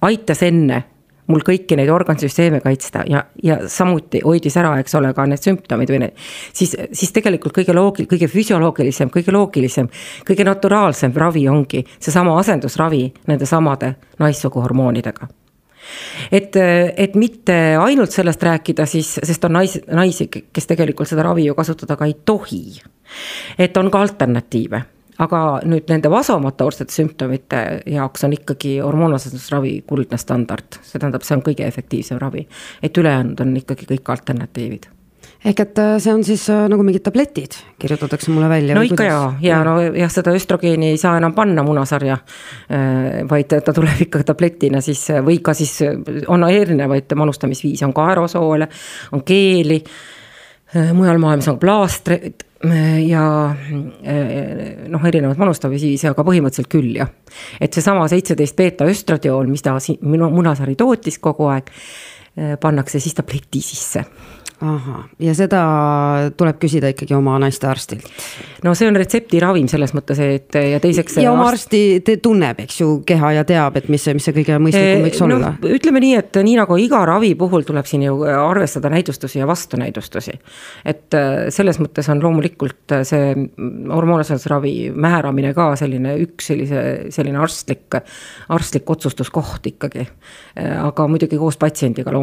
aitas 0.00 0.42
enne 0.42 0.84
mul 1.30 1.44
kõiki 1.46 1.78
neid 1.78 1.90
organsüsteeme 1.92 2.60
kaitsta 2.64 3.04
ja, 3.08 3.24
ja 3.42 3.60
samuti 3.70 4.22
hoidis 4.24 4.56
ära, 4.60 4.74
eks 4.82 4.94
ole, 4.98 5.12
ka 5.16 5.26
need 5.30 5.42
sümptomid 5.44 5.92
või 5.92 6.02
need. 6.04 6.22
siis, 6.52 6.76
siis 6.92 7.12
tegelikult 7.16 7.56
kõige 7.56 7.74
loogil-, 7.76 8.08
kõige 8.10 8.28
füsioloogilisem, 8.30 9.12
kõige 9.14 9.34
loogilisem, 9.34 9.90
kõige 10.26 10.46
naturaalsem 10.46 11.14
ravi 11.16 11.46
ongi 11.48 11.84
seesama 11.98 12.38
asendusravi 12.40 13.04
nende 13.30 13.48
samade 13.48 13.94
naissuguhormoonidega 14.20 15.30
et, 16.32 16.56
et 16.96 17.14
mitte 17.18 17.56
ainult 17.80 18.14
sellest 18.14 18.42
rääkida, 18.42 18.86
siis, 18.86 19.16
sest 19.22 19.44
on 19.48 19.56
naisi, 19.58 19.82
naisi, 19.90 20.28
kes 20.28 20.70
tegelikult 20.70 21.08
seda 21.08 21.24
ravi 21.26 21.48
ju 21.48 21.56
kasutada 21.58 21.96
ka 21.96 22.08
ei 22.08 22.16
tohi. 22.24 22.80
et 23.58 23.76
on 23.76 23.90
ka 23.90 24.00
alternatiive 24.00 24.82
aga 25.20 25.40
nüüd 25.68 25.90
nende 25.92 26.12
vasomotoorsete 26.12 26.94
sümptomite 26.94 27.64
jaoks 27.90 28.24
on 28.24 28.36
ikkagi 28.36 28.78
hormoonasendusravi 28.84 29.74
kuldne 29.88 30.20
standard, 30.20 30.80
see 30.82 30.98
tähendab, 30.98 31.26
see 31.26 31.36
on 31.36 31.44
kõige 31.46 31.66
efektiivsem 31.66 32.20
ravi. 32.22 32.46
et 32.82 32.96
ülejäänud 32.96 33.40
on 33.40 33.56
ikkagi 33.60 33.88
kõik 33.90 34.16
alternatiivid 34.16 34.90
ehk 35.44 35.62
et 35.64 35.78
äh, 35.80 35.94
see 36.02 36.12
on 36.12 36.22
siis 36.24 36.42
äh, 36.52 36.66
nagu 36.68 36.84
mingid 36.84 37.04
tabletid, 37.04 37.56
kirjutatakse 37.80 38.32
mulle 38.32 38.48
välja? 38.48 38.76
no 38.76 38.84
ikka 38.84 39.06
ja, 39.06 39.18
ja 39.44 39.62
no 39.64 39.78
jah, 39.80 40.12
seda 40.12 40.34
östrogeeni 40.36 40.92
ei 40.92 41.00
saa 41.00 41.16
enam 41.20 41.34
panna 41.36 41.64
munasarja. 41.66 42.18
Äh, 42.68 43.22
vaid 43.30 43.52
ta 43.52 43.74
tuleb 43.76 44.04
ikka 44.06 44.22
tabletina 44.32 44.82
siis 44.84 45.06
või 45.24 45.40
ka 45.44 45.54
siis 45.56 45.78
on 46.28 46.44
erinevaid 46.48 47.16
manustamisviise, 47.16 47.86
on 47.88 47.96
ka 47.96 48.10
aerosoole, 48.12 48.68
on 49.16 49.24
keeli. 49.26 49.80
Mujal 50.94 51.18
maailmas 51.18 51.48
on 51.50 51.58
plaastreid 51.58 52.46
ja 53.06 53.24
noh, 54.88 55.04
erinevad 55.08 55.40
manustamisviisi, 55.40 56.10
aga 56.10 56.24
põhimõtteliselt 56.26 56.68
küll 56.70 56.92
jah. 56.98 57.08
et 57.60 57.72
seesama 57.72 58.04
seitseteist 58.10 58.56
beeta 58.56 58.88
östradiool, 58.90 59.48
mis 59.48 59.64
ta 59.64 59.78
siin 59.80 59.98
munasari 60.04 60.76
tootis 60.76 61.18
kogu 61.18 61.48
aeg, 61.50 61.72
pannakse 62.60 63.00
siis 63.02 63.16
tableti 63.18 63.60
sisse 63.64 64.04
ahah, 64.60 65.04
ja 65.22 65.32
seda 65.36 65.60
tuleb 66.36 66.58
küsida 66.60 66.90
ikkagi 66.92 67.14
oma 67.16 67.38
naistearstilt? 67.40 68.04
no 68.64 68.74
see 68.76 68.88
on 68.90 68.96
retseptiravim 68.98 69.68
selles 69.72 69.94
mõttes, 69.96 70.20
et 70.20 70.56
ja 70.56 70.80
teiseks. 70.82 71.16
ja 71.22 71.32
oma 71.32 71.46
arst... 71.48 71.70
arsti 71.70 72.18
tunneb, 72.22 72.60
eks 72.66 72.80
ju, 72.82 72.90
keha 73.08 73.32
ja 73.38 73.44
teab, 73.48 73.78
et 73.80 73.88
mis 73.92 74.04
see, 74.04 74.14
mis 74.16 74.26
see 74.28 74.36
kõige 74.36 74.58
mõistlikum 74.60 75.06
võiks 75.06 75.22
no, 75.22 75.38
olla. 75.38 75.52
ütleme 75.78 76.02
nii, 76.04 76.12
et 76.20 76.40
nii 76.44 76.58
nagu 76.60 76.76
iga 76.80 77.00
ravi 77.08 77.32
puhul 77.40 77.64
tuleb 77.68 77.88
siin 77.88 78.04
ju 78.04 78.18
arvestada 78.28 78.92
näidustusi 78.92 79.40
ja 79.40 79.48
vastunäidustusi. 79.48 80.36
et 80.84 81.16
äh, 81.16 81.48
selles 81.54 81.80
mõttes 81.80 82.10
on 82.12 82.20
loomulikult 82.22 82.96
äh, 82.98 83.04
see 83.08 83.32
hormoonasendusravi 83.88 84.74
määramine 84.92 85.54
ka 85.56 85.70
selline 85.80 86.18
üks 86.26 86.52
sellise, 86.52 86.84
selline 87.14 87.40
arstlik, 87.40 87.96
arstlik 88.52 88.92
otsustuskoht 88.92 89.72
ikkagi. 89.72 90.04
Äh, 90.58 90.76
aga 90.84 91.08
muidugi 91.08 91.40
koos 91.40 91.56
patsiendiga 91.60 92.12
loomulikult. 92.12 92.19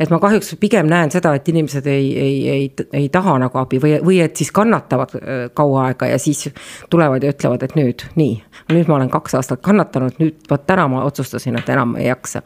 Et 0.00 0.10
ma 0.10 0.18
kahjuks 0.22 0.54
pigem 0.60 0.88
näen 0.90 1.12
seda, 1.14 1.34
et 1.34 1.48
inimesed 1.48 1.86
ei, 1.90 2.08
ei, 2.18 2.36
ei, 2.48 2.88
ei 2.92 3.08
taha 3.12 3.36
nagu 3.42 3.58
abi 3.60 3.80
või, 3.82 3.96
või 4.04 4.20
et 4.24 4.36
siis 4.36 4.52
kannatavad 4.54 5.14
äh, 5.18 5.44
kaua 5.54 5.88
aega 5.90 6.08
ja 6.10 6.18
siis 6.18 6.48
tulevad 6.90 7.24
ja 7.24 7.34
ütlevad, 7.34 7.62
et 7.66 7.76
nüüd 7.78 8.06
nii. 8.18 8.34
nüüd 8.72 8.90
ma 8.90 8.98
olen 8.98 9.12
kaks 9.12 9.38
aastat 9.40 9.62
kannatanud, 9.64 10.18
nüüd 10.22 10.50
vot 10.50 10.66
täna 10.66 10.88
ma 10.88 11.04
otsustasin, 11.04 11.58
et 11.60 11.68
enam 11.68 11.96
ei 12.00 12.08
jaksa. 12.08 12.42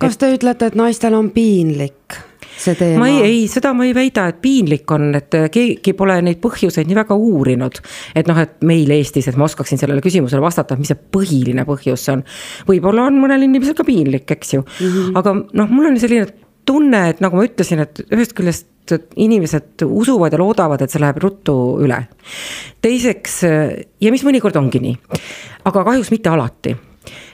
kas 0.00 0.18
te 0.20 0.32
ütlete, 0.34 0.72
et 0.72 0.78
naistel 0.78 1.14
on 1.14 1.30
piinlik? 1.34 2.03
See 2.56 2.74
teema? 2.78 3.02
ma 3.02 3.08
ei, 3.10 3.20
ei, 3.26 3.40
seda 3.50 3.72
ma 3.76 3.86
ei 3.86 3.94
väida, 3.96 4.26
et 4.30 4.40
piinlik 4.44 4.90
on, 4.94 5.08
et 5.18 5.38
keegi 5.54 5.94
pole 5.98 6.16
neid 6.24 6.40
põhjuseid 6.42 6.88
nii 6.90 6.98
väga 6.98 7.16
uurinud. 7.18 7.80
et 8.16 8.30
noh, 8.30 8.38
et 8.40 8.56
meil 8.66 8.90
Eestis, 8.96 9.28
et 9.30 9.40
ma 9.40 9.48
oskaksin 9.48 9.80
sellele 9.80 10.04
küsimusele 10.04 10.42
vastata, 10.44 10.78
mis 10.80 10.92
see 10.92 11.00
põhiline 11.16 11.66
põhjus 11.68 12.06
on. 12.14 12.24
võib-olla 12.68 13.08
on 13.10 13.18
mõnel 13.22 13.48
inimesel 13.48 13.76
ka 13.78 13.86
piinlik, 13.86 14.30
eks 14.36 14.56
ju 14.56 14.62
mm, 14.62 14.86
-hmm. 14.86 15.18
aga 15.20 15.34
noh, 15.60 15.74
mul 15.74 15.90
on 15.90 16.00
selline 16.00 16.30
tunne, 16.64 17.08
et 17.12 17.20
nagu 17.20 17.36
ma 17.36 17.44
ütlesin, 17.44 17.82
et 17.84 18.00
ühest 18.08 18.32
küljest 18.36 18.70
inimesed 19.16 19.84
usuvad 19.84 20.32
ja 20.32 20.38
loodavad, 20.40 20.82
et 20.84 20.92
see 20.92 21.00
läheb 21.00 21.20
ruttu 21.22 21.54
üle. 21.80 22.04
teiseks, 22.84 23.42
ja 24.00 24.12
mis 24.12 24.24
mõnikord 24.24 24.56
ongi 24.60 24.80
nii, 24.80 24.96
aga 25.64 25.84
kahjuks 25.84 26.12
mitte 26.12 26.32
alati 26.32 26.76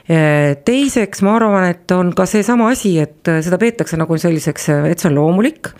teiseks 0.07 1.21
ma 1.25 1.35
arvan, 1.37 1.67
et 1.69 1.91
on 1.95 2.09
ka 2.17 2.25
seesama 2.29 2.71
asi, 2.73 2.95
et 2.99 3.29
seda 3.45 3.59
peetakse 3.61 3.99
nagu 3.99 4.17
selliseks, 4.19 4.67
et 4.89 4.99
see 4.99 5.09
on 5.11 5.17
loomulik. 5.19 5.71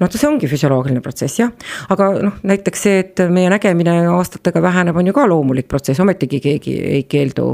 noh, 0.00 0.10
see 0.10 0.28
ongi 0.28 0.50
füsioloogiline 0.50 1.02
protsess 1.04 1.38
jah, 1.40 1.52
aga 1.94 2.10
noh, 2.26 2.38
näiteks 2.48 2.84
see, 2.88 3.00
et 3.04 3.24
meie 3.32 3.50
nägemine 3.52 4.00
aastatega 4.12 4.62
väheneb, 4.64 4.98
on 4.98 5.10
ju 5.10 5.16
ka 5.16 5.26
loomulik 5.30 5.68
protsess, 5.70 6.02
ometigi 6.02 6.42
keegi 6.44 6.78
ei 6.98 7.02
keeldu 7.08 7.48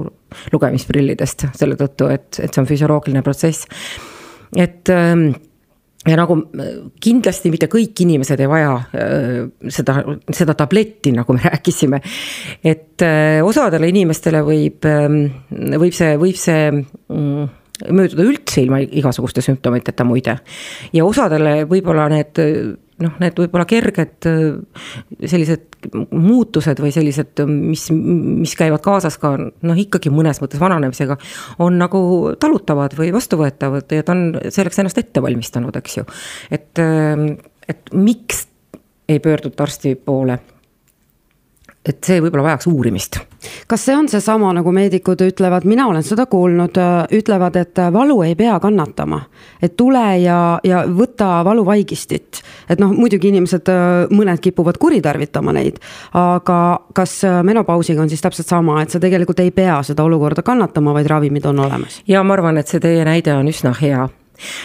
lugemisprillidest 0.53 1.49
selle 1.55 1.79
tõttu, 1.81 2.09
et, 2.11 2.31
et 2.41 2.51
see 2.51 2.63
on 2.63 2.69
füsioloogiline 2.69 3.23
protsess. 3.27 3.69
Et 4.57 4.91
ähm, 4.93 5.31
ja 6.05 6.19
nagu 6.19 6.37
kindlasti 7.03 7.51
mitte 7.53 7.69
kõik 7.73 8.05
inimesed 8.05 8.41
ei 8.45 8.49
vaja 8.51 8.77
äh, 8.77 9.41
seda, 9.73 9.99
seda 10.35 10.57
tabletti, 10.59 11.15
nagu 11.17 11.37
me 11.37 11.45
rääkisime. 11.49 12.01
et 12.65 13.05
äh, 13.05 13.41
osadele 13.45 13.89
inimestele 13.93 14.45
võib, 14.45 14.85
ähm, 14.89 15.21
võib 15.81 15.97
see, 15.97 16.17
võib 16.21 16.41
see 16.41 16.71
mm, 16.71 17.53
mööduda 17.91 18.27
üldse 18.29 18.63
ilma 18.63 18.81
igasuguste 18.85 19.43
sümptomiteta 19.45 20.05
muide. 20.07 20.39
ja 20.93 21.05
osadele 21.05 21.63
võib-olla 21.71 22.09
need 22.13 22.43
noh, 23.05 23.17
need 23.23 23.39
võib-olla 23.39 23.67
kerged 23.69 24.29
äh, 24.31 24.87
sellised 25.31 25.89
muutused 26.11 26.81
või 26.81 26.93
sellised, 26.95 27.45
mis, 27.49 27.87
mis 27.93 28.55
käivad 28.59 28.83
kaasas 28.85 29.19
ka 29.21 29.35
noh, 29.39 29.81
ikkagi 29.81 30.13
mõnes 30.15 30.41
mõttes 30.43 30.63
vananemisega. 30.63 31.19
on 31.65 31.79
nagu 31.81 32.01
talutavad 32.41 32.97
või 32.99 33.13
vastuvõetavad 33.15 33.93
ja 33.93 34.07
ta 34.07 34.17
on 34.17 34.27
selleks 34.49 34.81
ennast 34.83 34.99
ette 35.01 35.23
valmistanud, 35.23 35.77
eks 35.83 36.01
ju. 36.01 36.09
et, 36.51 36.73
äh, 36.81 37.29
et 37.69 37.95
miks 37.95 38.47
ei 39.09 39.21
pöörduta 39.21 39.67
arsti 39.67 39.95
poole 39.95 40.39
et 41.85 42.01
see 42.05 42.21
võib-olla 42.23 42.47
vajaks 42.49 42.69
uurimist. 42.71 43.19
kas 43.69 43.85
see 43.85 43.97
on 43.97 44.09
seesama, 44.09 44.53
nagu 44.57 44.73
meedikud 44.73 45.21
ütlevad, 45.27 45.67
mina 45.69 45.87
olen 45.91 46.03
seda 46.07 46.27
kuulnud, 46.31 46.79
ütlevad, 47.13 47.59
et 47.61 47.83
valu 47.93 48.23
ei 48.25 48.35
pea 48.35 48.57
kannatama. 48.61 49.21
et 49.63 49.77
tule 49.77 50.05
ja, 50.23 50.59
ja 50.65 50.85
võta 50.89 51.45
valuvaigistit. 51.45 52.43
et 52.69 52.81
noh, 52.81 52.93
muidugi 52.93 53.29
inimesed, 53.29 53.71
mõned 54.11 54.41
kipuvad 54.41 54.81
kuritarvitama 54.81 55.53
neid. 55.53 55.79
aga 56.15 56.81
kas 56.95 57.21
menopausiga 57.43 58.03
on 58.03 58.09
siis 58.09 58.25
täpselt 58.25 58.49
sama, 58.49 58.81
et 58.83 58.91
sa 58.91 59.01
tegelikult 59.01 59.41
ei 59.41 59.51
pea 59.51 59.83
seda 59.83 60.05
olukorda 60.05 60.43
kannatama, 60.43 60.97
vaid 60.97 61.07
ravimid 61.07 61.47
on 61.47 61.65
olemas? 61.67 62.03
ja 62.09 62.23
ma 62.23 62.39
arvan, 62.39 62.59
et 62.59 62.69
see 62.69 62.81
teie 62.81 63.05
näide 63.05 63.37
on 63.37 63.49
üsna 63.49 63.75
hea 63.81 64.09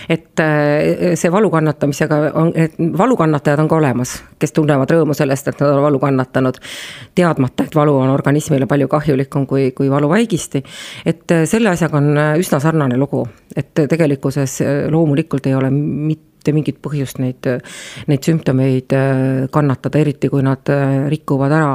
et 0.09 0.39
äh, 0.39 1.15
see 1.19 1.31
valu 1.31 1.49
kannatamisega 1.53 2.19
on, 2.33 2.51
et 2.55 2.77
valukannatajad 2.79 3.63
on 3.63 3.69
ka 3.69 3.79
olemas, 3.79 4.15
kes 4.39 4.53
tunnevad 4.55 4.91
rõõmu 4.91 5.15
sellest, 5.17 5.51
et 5.51 5.61
nad 5.63 5.75
on 5.75 5.83
valu 5.85 5.99
kannatanud. 6.01 6.59
teadmata, 7.15 7.65
et 7.67 7.75
valu 7.75 7.97
on 7.97 8.09
organismile 8.09 8.65
palju 8.67 8.88
kahjulikum 8.88 9.45
kui, 9.47 9.71
kui 9.71 9.89
valuvaigisti. 9.91 10.63
et 11.05 11.31
äh, 11.31 11.45
selle 11.45 11.69
asjaga 11.69 11.97
on 11.97 12.17
äh, 12.17 12.33
üsna 12.39 12.59
sarnane 12.59 12.97
lugu, 12.97 13.27
et 13.55 13.73
tegelikkuses 13.73 14.61
loomulikult 14.89 15.47
ei 15.47 15.55
ole 15.55 15.69
mitte 15.71 16.27
mitte 16.39 16.53
mingit 16.55 16.77
põhjust 16.79 17.17
neid, 17.19 17.43
neid 18.07 18.23
sümptomeid 18.23 18.93
kannatada, 19.51 19.99
eriti 19.99 20.29
kui 20.31 20.39
nad 20.39 20.71
rikuvad 21.11 21.51
ära, 21.51 21.73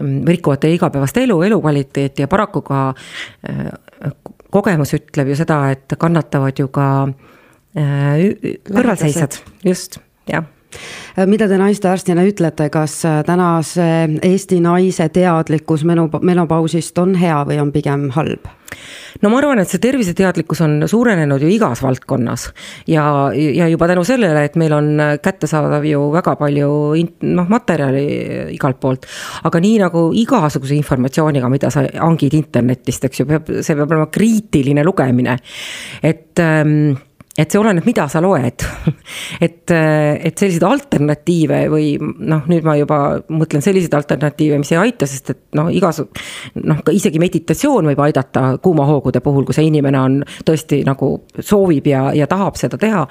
mm, 0.00 0.22
rikuvad 0.24 0.62
teie 0.62 0.78
igapäevast 0.78 1.20
elu, 1.20 1.36
elukvaliteeti 1.50 2.24
ja 2.24 2.28
paraku 2.32 2.62
ka 2.64 2.94
kogemus 4.50 4.94
ütleb 4.98 5.32
ju 5.32 5.40
seda, 5.40 5.62
et 5.74 5.98
kannatavad 6.00 6.58
ju 6.58 6.70
ka 6.74 6.86
äh, 7.08 8.30
kõrvalseisjad, 8.68 9.40
just, 9.66 10.00
jah 10.30 10.48
mida 11.26 11.48
te 11.48 11.58
naistearstina 11.60 12.24
ütlete, 12.28 12.70
kas 12.72 13.00
tänase 13.26 13.90
Eesti 14.22 14.60
naise 14.64 15.08
teadlikkus 15.12 15.84
menu-, 15.88 16.10
menopausist 16.22 16.98
on 16.98 17.14
hea 17.20 17.42
või 17.48 17.60
on 17.62 17.74
pigem 17.74 18.10
halb? 18.16 18.48
no 19.22 19.30
ma 19.30 19.40
arvan, 19.40 19.60
et 19.62 19.70
see 19.70 19.82
terviseteadlikkus 19.82 20.62
on 20.64 20.76
suurenenud 20.90 21.42
ju 21.42 21.50
igas 21.50 21.82
valdkonnas 21.84 22.46
ja, 22.90 23.04
ja 23.34 23.68
juba 23.70 23.88
tänu 23.90 24.04
sellele, 24.06 24.44
et 24.46 24.56
meil 24.60 24.74
on 24.76 24.90
kättesaadav 25.22 25.84
ju 25.86 26.06
väga 26.14 26.36
palju 26.40 26.70
noh, 27.26 27.50
materjali 27.50 28.06
igalt 28.54 28.80
poolt. 28.80 29.06
aga 29.44 29.62
nii 29.62 29.76
nagu 29.82 30.06
igasuguse 30.16 30.76
informatsiooniga, 30.78 31.50
mida 31.52 31.72
sa 31.72 31.84
hangid 31.98 32.36
internetist, 32.38 33.10
eks 33.10 33.22
ju, 33.22 33.28
peab, 33.30 33.52
see 33.60 33.76
peab 33.76 33.90
olema 33.90 34.10
kriitiline 34.12 34.86
lugemine. 34.86 35.38
et 36.02 36.38
ähm, 36.38 36.94
et 37.40 37.50
see 37.52 37.60
oleneb, 37.60 37.86
mida 37.86 38.06
sa 38.10 38.22
loed 38.22 38.64
et, 39.46 39.72
et 39.72 40.42
selliseid 40.42 40.66
alternatiive 40.66 41.62
või 41.72 41.92
noh, 42.00 42.44
nüüd 42.50 42.66
ma 42.66 42.76
juba 42.78 43.00
mõtlen 43.32 43.64
selliseid 43.64 43.94
alternatiive, 43.96 44.58
mis 44.60 44.72
ei 44.74 44.80
aita, 44.82 45.08
sest 45.10 45.32
et 45.34 45.42
noh, 45.58 45.70
igas. 45.72 46.02
noh, 46.60 46.82
ka 46.84 46.94
isegi 46.94 47.22
meditatsioon 47.22 47.90
võib 47.92 48.04
aidata 48.04 48.54
kuumahoogude 48.62 49.22
puhul, 49.24 49.46
kui 49.48 49.56
see 49.56 49.68
inimene 49.70 50.00
on 50.00 50.20
tõesti 50.46 50.82
nagu 50.86 51.12
soovib 51.38 51.90
ja, 51.90 52.08
ja 52.16 52.28
tahab 52.30 52.58
seda 52.60 52.78
teha 52.80 53.06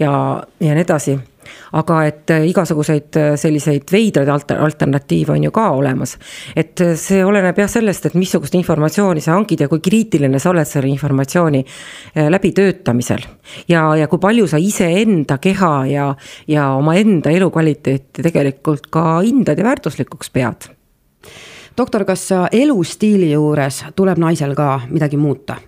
ja, 0.00 0.12
ja 0.60 0.74
nii 0.74 0.84
edasi 0.84 1.18
aga 1.72 1.98
et 2.08 2.30
äh, 2.30 2.46
igasuguseid 2.50 3.16
äh, 3.16 3.30
selliseid 3.40 3.90
veidraid 3.92 4.28
alter-, 4.28 4.60
alternatiive 4.64 5.34
on 5.34 5.44
ju 5.44 5.50
ka 5.54 5.70
olemas. 5.76 6.16
et 6.56 6.80
äh, 6.80 6.94
see 6.96 7.24
oleneb 7.24 7.58
jah 7.58 7.70
sellest, 7.70 8.06
et 8.06 8.14
missugust 8.14 8.54
informatsiooni 8.54 9.20
sa 9.20 9.34
hangid 9.34 9.64
ja 9.64 9.68
kui 9.68 9.80
kriitiline 9.80 10.38
sa 10.38 10.50
oled 10.50 10.68
selle 10.68 10.88
informatsiooni 10.92 11.64
läbitöötamisel. 12.14 13.26
ja, 13.68 13.96
ja 13.96 14.08
kui 14.08 14.18
palju 14.18 14.46
sa 14.46 14.60
iseenda 14.60 15.38
keha 15.38 15.74
ja, 15.86 16.14
ja 16.48 16.70
omaenda 16.78 17.30
elukvaliteeti 17.30 18.22
tegelikult 18.22 18.88
ka 18.90 19.20
hindad 19.20 19.58
ja 19.58 19.64
väärtuslikuks 19.64 20.30
pead. 20.30 20.70
doktor, 21.76 22.04
kas 22.04 22.28
elustiili 22.52 23.32
juures 23.32 23.84
tuleb 23.96 24.18
naisel 24.18 24.54
ka 24.54 24.80
midagi 24.90 25.16
muuta? 25.16 25.60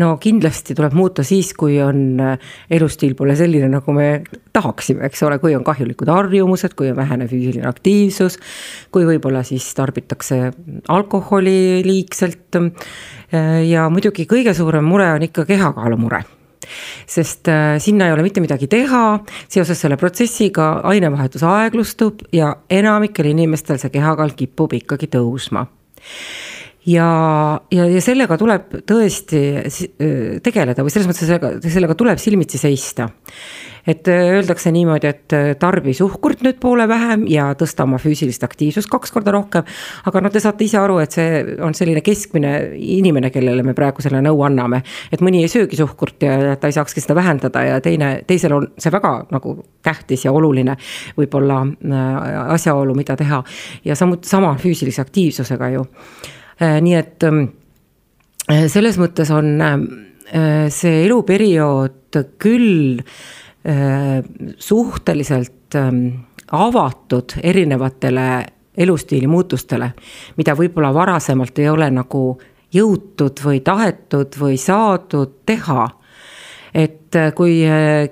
No 0.00 0.14
kindlasti 0.20 0.74
tuleb 0.74 0.94
muuta 0.96 1.24
siis, 1.26 1.52
kui 1.58 1.76
on 1.82 2.20
äh, 2.22 2.52
elustiil 2.70 3.14
pole 3.18 3.36
selline, 3.38 3.68
nagu 3.72 3.94
me 3.94 4.08
tahaksime, 4.54 5.04
eks 5.08 5.24
ole, 5.26 5.38
kui 5.42 5.54
on 5.56 5.64
kahjulikud 5.66 6.10
harjumused, 6.10 6.74
kui 6.78 6.90
on 6.90 6.98
vähene 6.98 7.28
füüsiline 7.30 7.68
aktiivsus. 7.68 8.38
kui 8.92 9.06
võib-olla 9.06 9.44
siis 9.46 9.66
tarbitakse 9.74 10.40
alkoholi 10.88 11.82
liigselt. 11.86 12.56
Äh, 12.58 13.60
ja 13.68 13.88
muidugi 13.90 14.26
kõige 14.30 14.54
suurem 14.54 14.84
mure 14.86 15.12
on 15.14 15.22
ikka 15.26 15.46
kehakaalu 15.48 16.00
mure 16.00 16.24
sest 17.06 17.48
äh, 17.52 17.76
sinna 17.78 18.06
ei 18.08 18.14
ole 18.14 18.22
mitte 18.24 18.40
midagi 18.40 18.66
teha, 18.72 19.18
seoses 19.52 19.80
selle 19.80 19.98
protsessiga 20.00 20.80
ainevahetus 20.88 21.44
aeglustub 21.44 22.24
ja 22.32 22.54
enamikel 22.72 23.28
inimestel 23.34 23.76
see 23.82 23.92
kehakaal 23.92 24.32
kipub 24.38 24.72
ikkagi 24.80 25.10
tõusma 25.12 25.66
ja, 26.86 27.60
ja, 27.72 27.86
ja 27.88 28.00
sellega 28.04 28.36
tuleb 28.40 28.80
tõesti 28.88 29.42
tegeleda 30.44 30.84
või 30.84 30.92
selles 30.92 31.08
mõttes 31.08 31.26
sellega, 31.26 31.54
sellega 31.64 31.96
tuleb 31.98 32.20
silmitsi 32.20 32.60
seista. 32.60 33.08
et 33.86 34.08
öeldakse 34.08 34.70
niimoodi, 34.72 35.06
et 35.06 35.32
tarbi 35.60 35.92
suhkurt 35.94 36.40
nüüd 36.40 36.56
poole 36.60 36.86
vähem 36.88 37.26
ja 37.28 37.50
tõsta 37.52 37.84
oma 37.84 37.98
füüsilist 38.00 38.44
aktiivsust 38.44 38.88
kaks 38.88 39.12
korda 39.12 39.32
rohkem. 39.32 39.64
aga 40.04 40.20
no 40.20 40.30
te 40.30 40.40
saate 40.40 40.64
ise 40.64 40.78
aru, 40.78 40.98
et 40.98 41.12
see 41.12 41.42
on 41.60 41.74
selline 41.74 42.00
keskmine 42.00 42.54
inimene, 42.76 43.30
kellele 43.30 43.62
me 43.62 43.74
praegu 43.74 44.02
selle 44.02 44.20
nõu 44.24 44.44
anname. 44.44 44.82
et 45.12 45.20
mõni 45.20 45.42
ei 45.42 45.48
söögi 45.48 45.76
suhkurt 45.76 46.22
ja 46.22 46.56
ta 46.56 46.68
ei 46.68 46.76
saakski 46.76 47.00
seda 47.00 47.14
vähendada 47.14 47.64
ja 47.64 47.80
teine, 47.80 48.22
teisel 48.26 48.52
on 48.52 48.68
see 48.78 48.92
väga 48.92 49.26
nagu 49.30 49.58
tähtis 49.82 50.24
ja 50.24 50.32
oluline 50.32 50.76
võib-olla 51.16 51.64
äh, 51.64 52.40
asjaolu, 52.56 52.94
mida 52.94 53.16
teha. 53.16 53.42
ja 53.84 53.96
samuti 53.96 54.28
sama 54.28 54.56
füüsilise 54.60 55.00
aktiivsusega 55.00 55.68
ju 55.76 55.84
nii 56.60 56.94
et 56.94 57.24
ähm, 57.26 57.46
äh, 58.50 58.66
selles 58.70 58.98
mõttes 59.00 59.30
on 59.34 59.54
äh, 59.60 59.78
see 60.72 61.04
eluperiood 61.04 62.22
küll 62.38 63.00
suhteliselt 64.60 65.74
ähm, 65.80 66.02
avatud 66.52 67.32
erinevatele 67.40 68.26
elustiili 68.76 69.24
muutustele, 69.30 69.88
mida 70.36 70.52
võib-olla 70.58 70.90
varasemalt 70.94 71.58
ei 71.62 71.70
ole 71.72 71.88
nagu 71.94 72.20
jõutud 72.74 73.40
või 73.40 73.62
tahetud 73.64 74.36
või 74.36 74.58
saadud 74.60 75.40
teha. 75.48 75.88
et 76.74 77.16
kui 77.34 77.62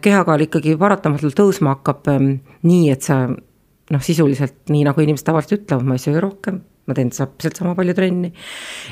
kehakaal 0.01 0.47
ikkagi 0.49 0.77
paratamatult 0.81 1.37
tõusma 1.37 1.77
hakkab 1.77 2.09
ähm, 2.09 2.35
nii, 2.63 2.91
et 2.91 3.03
sa 3.03 3.27
noh, 3.29 4.03
sisuliselt 4.03 4.73
nii 4.73 4.87
nagu 4.88 5.05
inimesed 5.05 5.27
tavaliselt 5.29 5.61
ütlevad, 5.61 5.85
ma 5.85 6.01
ei 6.01 6.07
söö 6.09 6.21
rohkem 6.23 6.62
ma 6.87 6.97
teen 6.99 7.12
täpselt 7.14 7.59
sama 7.59 7.77
palju 7.79 7.95
trenni. 7.95 8.33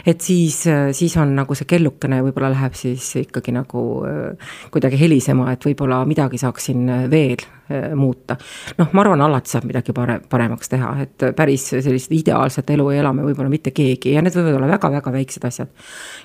et 0.07 0.21
siis, 0.23 0.63
siis 0.97 1.17
on 1.19 1.33
nagu 1.35 1.57
see 1.59 1.67
kellukene 1.71 2.21
võib-olla 2.23 2.53
läheb 2.53 2.77
siis 2.79 3.09
ikkagi 3.25 3.55
nagu 3.55 3.85
äh, 4.07 4.53
kuidagi 4.71 5.01
helisema, 5.01 5.51
et 5.53 5.67
võib-olla 5.67 6.05
midagi 6.07 6.39
saaksin 6.39 6.85
veel 7.11 7.43
äh, 7.43 7.91
muuta. 7.99 8.37
noh, 8.79 8.93
ma 8.95 9.05
arvan, 9.05 9.25
alati 9.27 9.51
saab 9.51 9.67
midagi 9.71 9.95
pare-, 9.97 10.21
paremaks 10.31 10.71
teha, 10.71 10.93
et 11.03 11.27
päris 11.37 11.67
sellist 11.73 12.15
ideaalset 12.15 12.71
elu 12.77 12.91
ei 12.93 13.03
ela 13.03 13.13
me 13.17 13.27
võib-olla 13.27 13.51
mitte 13.51 13.75
keegi 13.75 14.15
ja 14.15 14.23
need 14.23 14.39
võivad 14.39 14.61
olla 14.61 14.71
väga-väga 14.77 15.15
väiksed 15.19 15.51
asjad. 15.51 15.75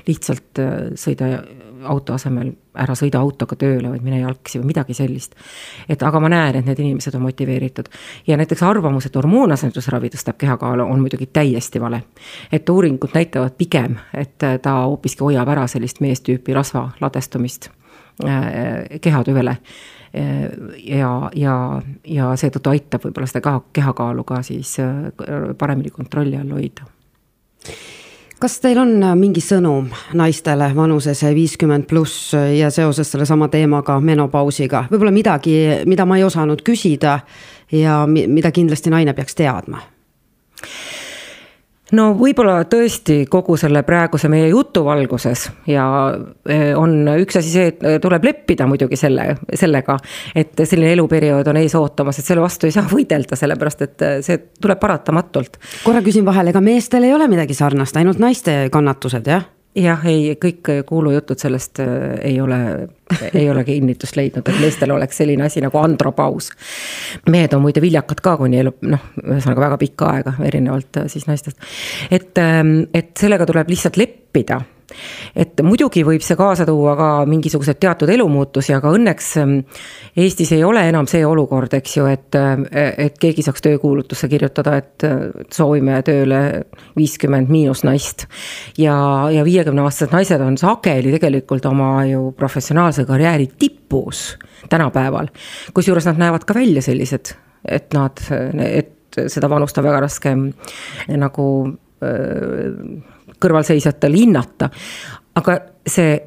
lihtsalt 0.06 0.62
äh, 0.62 0.76
sõida 1.00 1.34
auto 1.86 2.14
asemel 2.14 2.52
ära 2.76 2.96
sõida 2.98 3.20
autoga 3.24 3.56
tööle, 3.60 3.90
vaid 3.92 4.04
mine 4.04 4.20
jalgsi 4.20 4.60
või 4.60 4.72
midagi 4.74 4.94
sellist. 4.98 5.36
et 5.90 6.04
aga 6.04 6.20
ma 6.20 6.30
näen, 6.30 6.60
et 6.60 6.66
need 6.66 6.80
inimesed 6.80 7.16
on 7.16 7.26
motiveeritud 7.26 7.90
ja 8.28 8.38
näiteks 8.38 8.64
arvamus, 8.64 9.06
et 9.06 9.16
hormoonasendusravi 9.16 10.12
tõstab 10.16 10.38
kehakaalu, 10.38 10.84
on 10.84 11.00
muidugi 11.00 11.26
täiesti 11.26 11.82
vale. 11.82 12.04
et 12.52 12.70
uuringud 12.70 13.16
näitavad 13.16 13.58
pigem, 13.58 13.98
et 14.14 14.38
ta 14.62 14.78
hoopiski 14.84 15.24
hoiab 15.24 15.50
ära 15.56 15.68
sellist 15.68 16.02
meestüüpi 16.02 16.54
rasva 16.54 16.90
ladestumist 17.02 17.70
äh, 18.26 19.00
kehatüvele 19.02 19.58
äh, 19.58 20.50
ja, 20.78 21.32
ja, 21.36 21.82
ja 22.04 22.32
seetõttu 22.36 22.74
aitab 22.74 23.08
võib-olla 23.08 23.28
seda 23.28 23.42
ka 23.42 23.60
kehakaalu 23.74 24.24
ka 24.24 24.42
siis 24.44 24.78
äh, 24.80 25.12
paremini 25.58 25.90
kontrolli 25.90 26.38
all 26.38 26.58
hoida 26.58 26.90
kas 28.40 28.60
teil 28.64 28.80
on 28.82 28.94
äh, 29.04 29.16
mingi 29.20 29.42
sõnum 29.44 29.90
naistele 30.18 30.70
vanuses 30.76 31.24
viiskümmend 31.36 31.88
pluss 31.90 32.34
ja 32.34 32.70
seoses 32.74 33.12
sellesama 33.12 33.48
teemaga, 33.54 34.00
menopausiga, 34.00 34.86
võib-olla 34.92 35.14
midagi, 35.16 35.58
mida 35.86 36.06
ma 36.06 36.20
ei 36.20 36.28
osanud 36.28 36.64
küsida 36.66 37.20
ja 37.72 38.04
mida 38.08 38.52
kindlasti 38.52 38.94
naine 38.94 39.14
peaks 39.18 39.36
teadma? 39.36 39.82
No 41.96 42.10
võib-olla 42.18 42.60
tõesti 42.70 43.24
kogu 43.32 43.58
selle 43.60 43.82
praeguse 43.88 44.30
meie 44.32 44.50
jutu 44.52 44.84
valguses 44.86 45.48
ja 45.70 45.86
eh, 46.50 46.72
on 46.78 47.08
üks 47.16 47.40
asi 47.40 47.54
see, 47.54 47.72
et 47.72 47.84
eh, 47.86 47.98
tuleb 48.04 48.28
leppida 48.28 48.68
muidugi 48.70 49.00
selle, 49.00 49.32
sellega, 49.54 49.98
et 50.36 50.66
selline 50.66 50.94
eluperiood 50.96 51.52
on 51.52 51.62
ees 51.62 51.76
ootamas, 51.80 52.20
et 52.20 52.28
selle 52.28 52.44
vastu 52.44 52.70
ei 52.70 52.76
saa 52.76 52.88
võidelda, 52.96 53.40
sellepärast 53.40 53.86
et 53.88 54.06
eh, 54.06 54.16
see 54.26 54.42
tuleb 54.62 54.82
paratamatult. 54.82 55.60
korra 55.84 56.04
küsin 56.06 56.28
vahele, 56.28 56.54
ega 56.54 56.64
meestel 56.64 57.08
ei 57.08 57.16
ole 57.16 57.30
midagi 57.32 57.58
sarnast, 57.58 57.98
ainult 58.00 58.22
naiste 58.22 58.66
kannatused, 58.74 59.32
jah? 59.32 59.48
Jah, 59.76 60.06
ei, 60.08 60.36
kõik 60.42 60.72
kuulujutud 60.88 61.40
sellest 61.40 61.80
äh, 61.84 61.88
ei 62.32 62.40
ole, 62.42 62.60
ei 63.34 63.50
ole 63.52 63.64
kinnitust 63.68 64.16
leidnud, 64.16 64.48
et 64.48 64.62
meestel 64.62 64.94
oleks 64.96 65.20
selline 65.22 65.48
asi 65.48 65.64
nagu 65.64 65.80
andropaus. 65.82 66.52
mehed 67.30 67.54
on 67.54 67.64
muide 67.66 67.84
viljakad 67.84 68.22
ka 68.24 68.38
kuni 68.38 68.60
elu, 68.64 68.76
noh, 68.92 69.10
ühesõnaga 69.24 69.68
väga 69.68 69.82
pikka 69.82 70.12
aega, 70.14 70.36
erinevalt 70.48 71.02
äh, 71.02 71.10
siis 71.12 71.28
naistest. 71.28 71.60
et, 72.12 72.32
ähm, 72.38 72.78
et 72.94 73.14
sellega 73.20 73.46
tuleb 73.46 73.70
lihtsalt 73.70 73.98
leppida 73.98 74.62
et 75.36 75.62
muidugi 75.66 76.04
võib 76.06 76.24
see 76.24 76.38
kaasa 76.40 76.66
tuua 76.68 76.96
ka 76.98 77.10
mingisuguseid 77.30 77.80
teatud 77.82 78.10
elumuutusi, 78.12 78.74
aga 78.76 78.92
õnneks 78.96 79.30
ähm, 79.42 79.58
Eestis 80.16 80.54
ei 80.56 80.64
ole 80.64 80.84
enam 80.90 81.08
see 81.10 81.26
olukord, 81.28 81.74
eks 81.78 81.98
ju, 81.98 82.08
et, 82.12 82.38
äh, 82.38 82.64
et 83.08 83.18
keegi 83.22 83.44
saaks 83.46 83.66
töökuulutusse 83.66 84.30
kirjutada, 84.32 84.78
et 84.82 85.06
äh, 85.08 85.24
soovime 85.54 86.00
tööle 86.08 86.42
viiskümmend 86.98 87.52
miinus 87.52 87.86
naist. 87.88 88.28
ja, 88.78 88.96
ja 89.34 89.46
viiekümneaastased 89.48 90.14
naised 90.16 90.44
on 90.46 90.60
sageli 90.62 91.14
tegelikult 91.16 91.66
oma 91.70 92.06
ju 92.10 92.32
professionaalse 92.38 93.06
karjääri 93.06 93.50
tipus 93.60 94.36
tänapäeval. 94.70 95.32
kusjuures 95.74 96.06
nad 96.12 96.22
näevad 96.22 96.46
ka 96.46 96.54
välja 96.58 96.82
sellised, 96.86 97.34
et 97.66 97.94
nad, 97.94 98.22
et 98.66 99.20
seda 99.28 99.50
vanust 99.50 99.78
on 99.78 99.86
väga 99.88 100.06
raske 100.06 100.36
nagu 101.18 101.48
öö, 102.04 102.72
kõrvalseisjatel 103.46 104.18
hinnata. 104.18 104.70
aga 105.36 105.60
see 105.88 106.18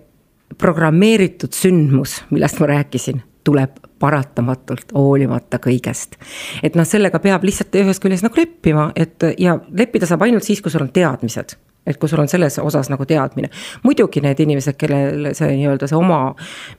programmeeritud 0.58 1.52
sündmus, 1.52 2.22
millest 2.30 2.60
ma 2.60 2.66
rääkisin, 2.70 3.20
tuleb 3.44 3.78
paratamatult, 3.98 4.92
hoolimata 4.94 5.60
kõigest. 5.62 6.18
et 6.62 6.76
noh, 6.78 6.86
sellega 6.86 7.18
peab 7.18 7.44
lihtsalt 7.44 7.74
ühest 7.82 8.02
küljest 8.02 8.26
nagu 8.26 8.38
leppima, 8.38 8.90
et 8.96 9.32
ja 9.38 9.58
leppida 9.70 10.06
saab 10.06 10.26
ainult 10.26 10.46
siis, 10.46 10.62
kui 10.62 10.70
sul 10.70 10.86
on 10.86 10.92
teadmised 10.92 11.58
et 11.88 11.96
kui 11.96 12.08
sul 12.08 12.20
on 12.20 12.28
selles 12.28 12.58
osas 12.60 12.90
nagu 12.92 13.06
teadmine. 13.08 13.48
muidugi 13.82 14.20
need 14.20 14.40
inimesed, 14.44 14.76
kellel 14.76 15.30
see 15.32 15.54
nii-öelda 15.56 15.88
see 15.88 15.96
oma 15.96 16.34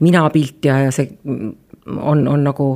minapilt 0.06 0.66
ja, 0.70 0.80
ja 0.86 0.92
see 0.94 1.10
on, 1.98 2.28
on 2.28 2.44
nagu 2.44 2.68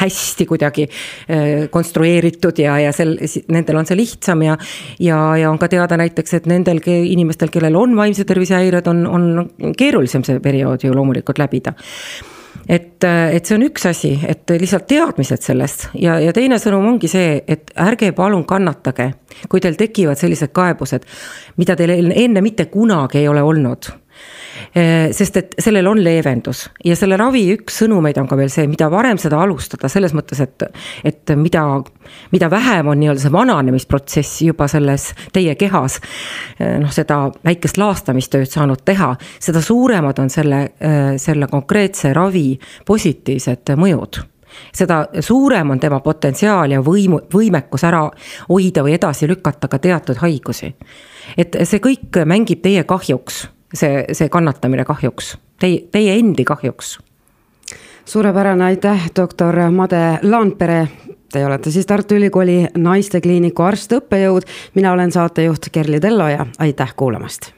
hästi 0.00 0.46
kuidagi 0.46 0.88
äh, 0.88 1.68
konstrueeritud 1.70 2.58
ja, 2.58 2.78
ja 2.82 2.92
sel, 2.92 3.16
nendel 3.52 3.80
on 3.80 3.88
see 3.88 3.98
lihtsam 3.98 4.42
ja. 4.46 4.56
ja, 5.00 5.20
ja 5.36 5.50
on 5.50 5.58
ka 5.58 5.68
teada 5.68 5.98
näiteks, 6.00 6.34
et 6.38 6.48
nendel 6.50 6.82
inimestel, 6.86 7.52
kellel 7.54 7.76
on 7.78 7.96
vaimse 7.96 8.26
tervise 8.28 8.58
häired, 8.58 8.86
on, 8.90 9.06
on 9.06 9.72
keerulisem 9.78 10.24
see 10.26 10.40
periood 10.44 10.84
ju 10.84 10.94
loomulikult 10.94 11.38
läbida 11.38 11.74
et, 12.68 13.04
et 13.04 13.46
see 13.46 13.56
on 13.56 13.64
üks 13.66 13.86
asi, 13.88 14.12
et 14.28 14.50
lihtsalt 14.60 14.88
teadmised 14.90 15.44
sellest 15.44 15.88
ja, 15.98 16.18
ja 16.22 16.34
teine 16.36 16.58
sõnum 16.60 16.86
ongi 16.92 17.10
see, 17.10 17.38
et 17.48 17.72
ärge 17.80 18.10
palun 18.16 18.44
kannatage, 18.48 19.10
kui 19.48 19.62
teil 19.64 19.78
tekivad 19.78 20.20
sellised 20.20 20.52
kaebused, 20.56 21.06
mida 21.60 21.76
teil 21.78 22.12
enne 22.12 22.44
mitte 22.44 22.68
kunagi 22.72 23.22
ei 23.22 23.30
ole 23.30 23.44
olnud 23.44 23.92
sest 25.14 25.36
et 25.40 25.54
sellel 25.62 25.86
on 25.90 26.00
leevendus 26.02 26.64
ja 26.84 26.96
selle 26.98 27.16
ravi 27.20 27.44
üks 27.54 27.80
sõnumeid 27.82 28.18
on 28.20 28.28
ka 28.28 28.36
veel 28.38 28.50
see, 28.52 28.66
mida 28.70 28.90
varem 28.92 29.18
seda 29.20 29.40
alustada, 29.42 29.90
selles 29.92 30.14
mõttes, 30.16 30.40
et, 30.44 30.64
et 31.08 31.34
mida, 31.36 31.64
mida 32.34 32.50
vähem 32.52 32.90
on 32.92 33.00
nii-öelda 33.00 33.24
see 33.24 33.34
vananemisprotsess 33.34 34.42
juba 34.46 34.68
selles 34.70 35.10
teie 35.34 35.54
kehas. 35.60 35.98
Eh, 36.58 36.78
noh, 36.82 36.92
seda 36.94 37.26
väikest 37.44 37.80
laastamistööd 37.80 38.50
saanud 38.50 38.84
teha, 38.84 39.14
seda 39.40 39.62
suuremad 39.64 40.18
on 40.22 40.32
selle, 40.32 40.64
selle 41.20 41.48
konkreetse 41.50 42.12
ravi 42.16 42.50
positiivsed 42.86 43.76
mõjud 43.78 44.22
seda 44.74 45.06
suurem 45.20 45.70
on 45.70 45.80
tema 45.80 46.00
potentsiaal 46.00 46.72
ja 46.72 46.80
võimu, 46.84 47.20
võimekus 47.32 47.84
ära 47.84 48.04
hoida 48.48 48.82
või 48.82 48.96
edasi 48.96 49.28
lükata 49.28 49.68
ka 49.68 49.78
teatud 49.78 50.16
haigusi. 50.22 50.74
et 51.36 51.56
see 51.64 51.78
kõik 51.84 52.24
mängib 52.24 52.62
teie 52.62 52.84
kahjuks 52.84 53.46
see, 53.74 54.04
see 54.12 54.28
kannatamine 54.28 54.84
kahjuks, 54.84 55.36
teie, 55.60 55.84
teie 55.92 56.18
endi 56.18 56.44
kahjuks. 56.44 56.98
suurepärane, 58.04 58.64
aitäh, 58.64 59.10
doktor 59.16 59.56
Made 59.70 60.18
Laanpere. 60.22 60.88
Te 61.32 61.46
olete 61.46 61.70
siis 61.70 61.86
Tartu 61.86 62.14
Ülikooli 62.14 62.66
naistekliiniku 62.76 63.62
arst-õppejõud, 63.62 64.48
mina 64.74 64.92
olen 64.92 65.12
saatejuht 65.12 65.68
Kerli 65.72 66.00
Tello 66.00 66.28
ja 66.28 66.46
aitäh 66.58 66.94
kuulamast. 66.96 67.52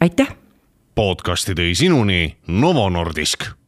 aitäh. 0.00 0.36
podcasti 0.94 1.54
tõi 1.54 1.74
sinuni 1.74 2.36
Novo 2.46 2.88
Nordisk 2.90 3.63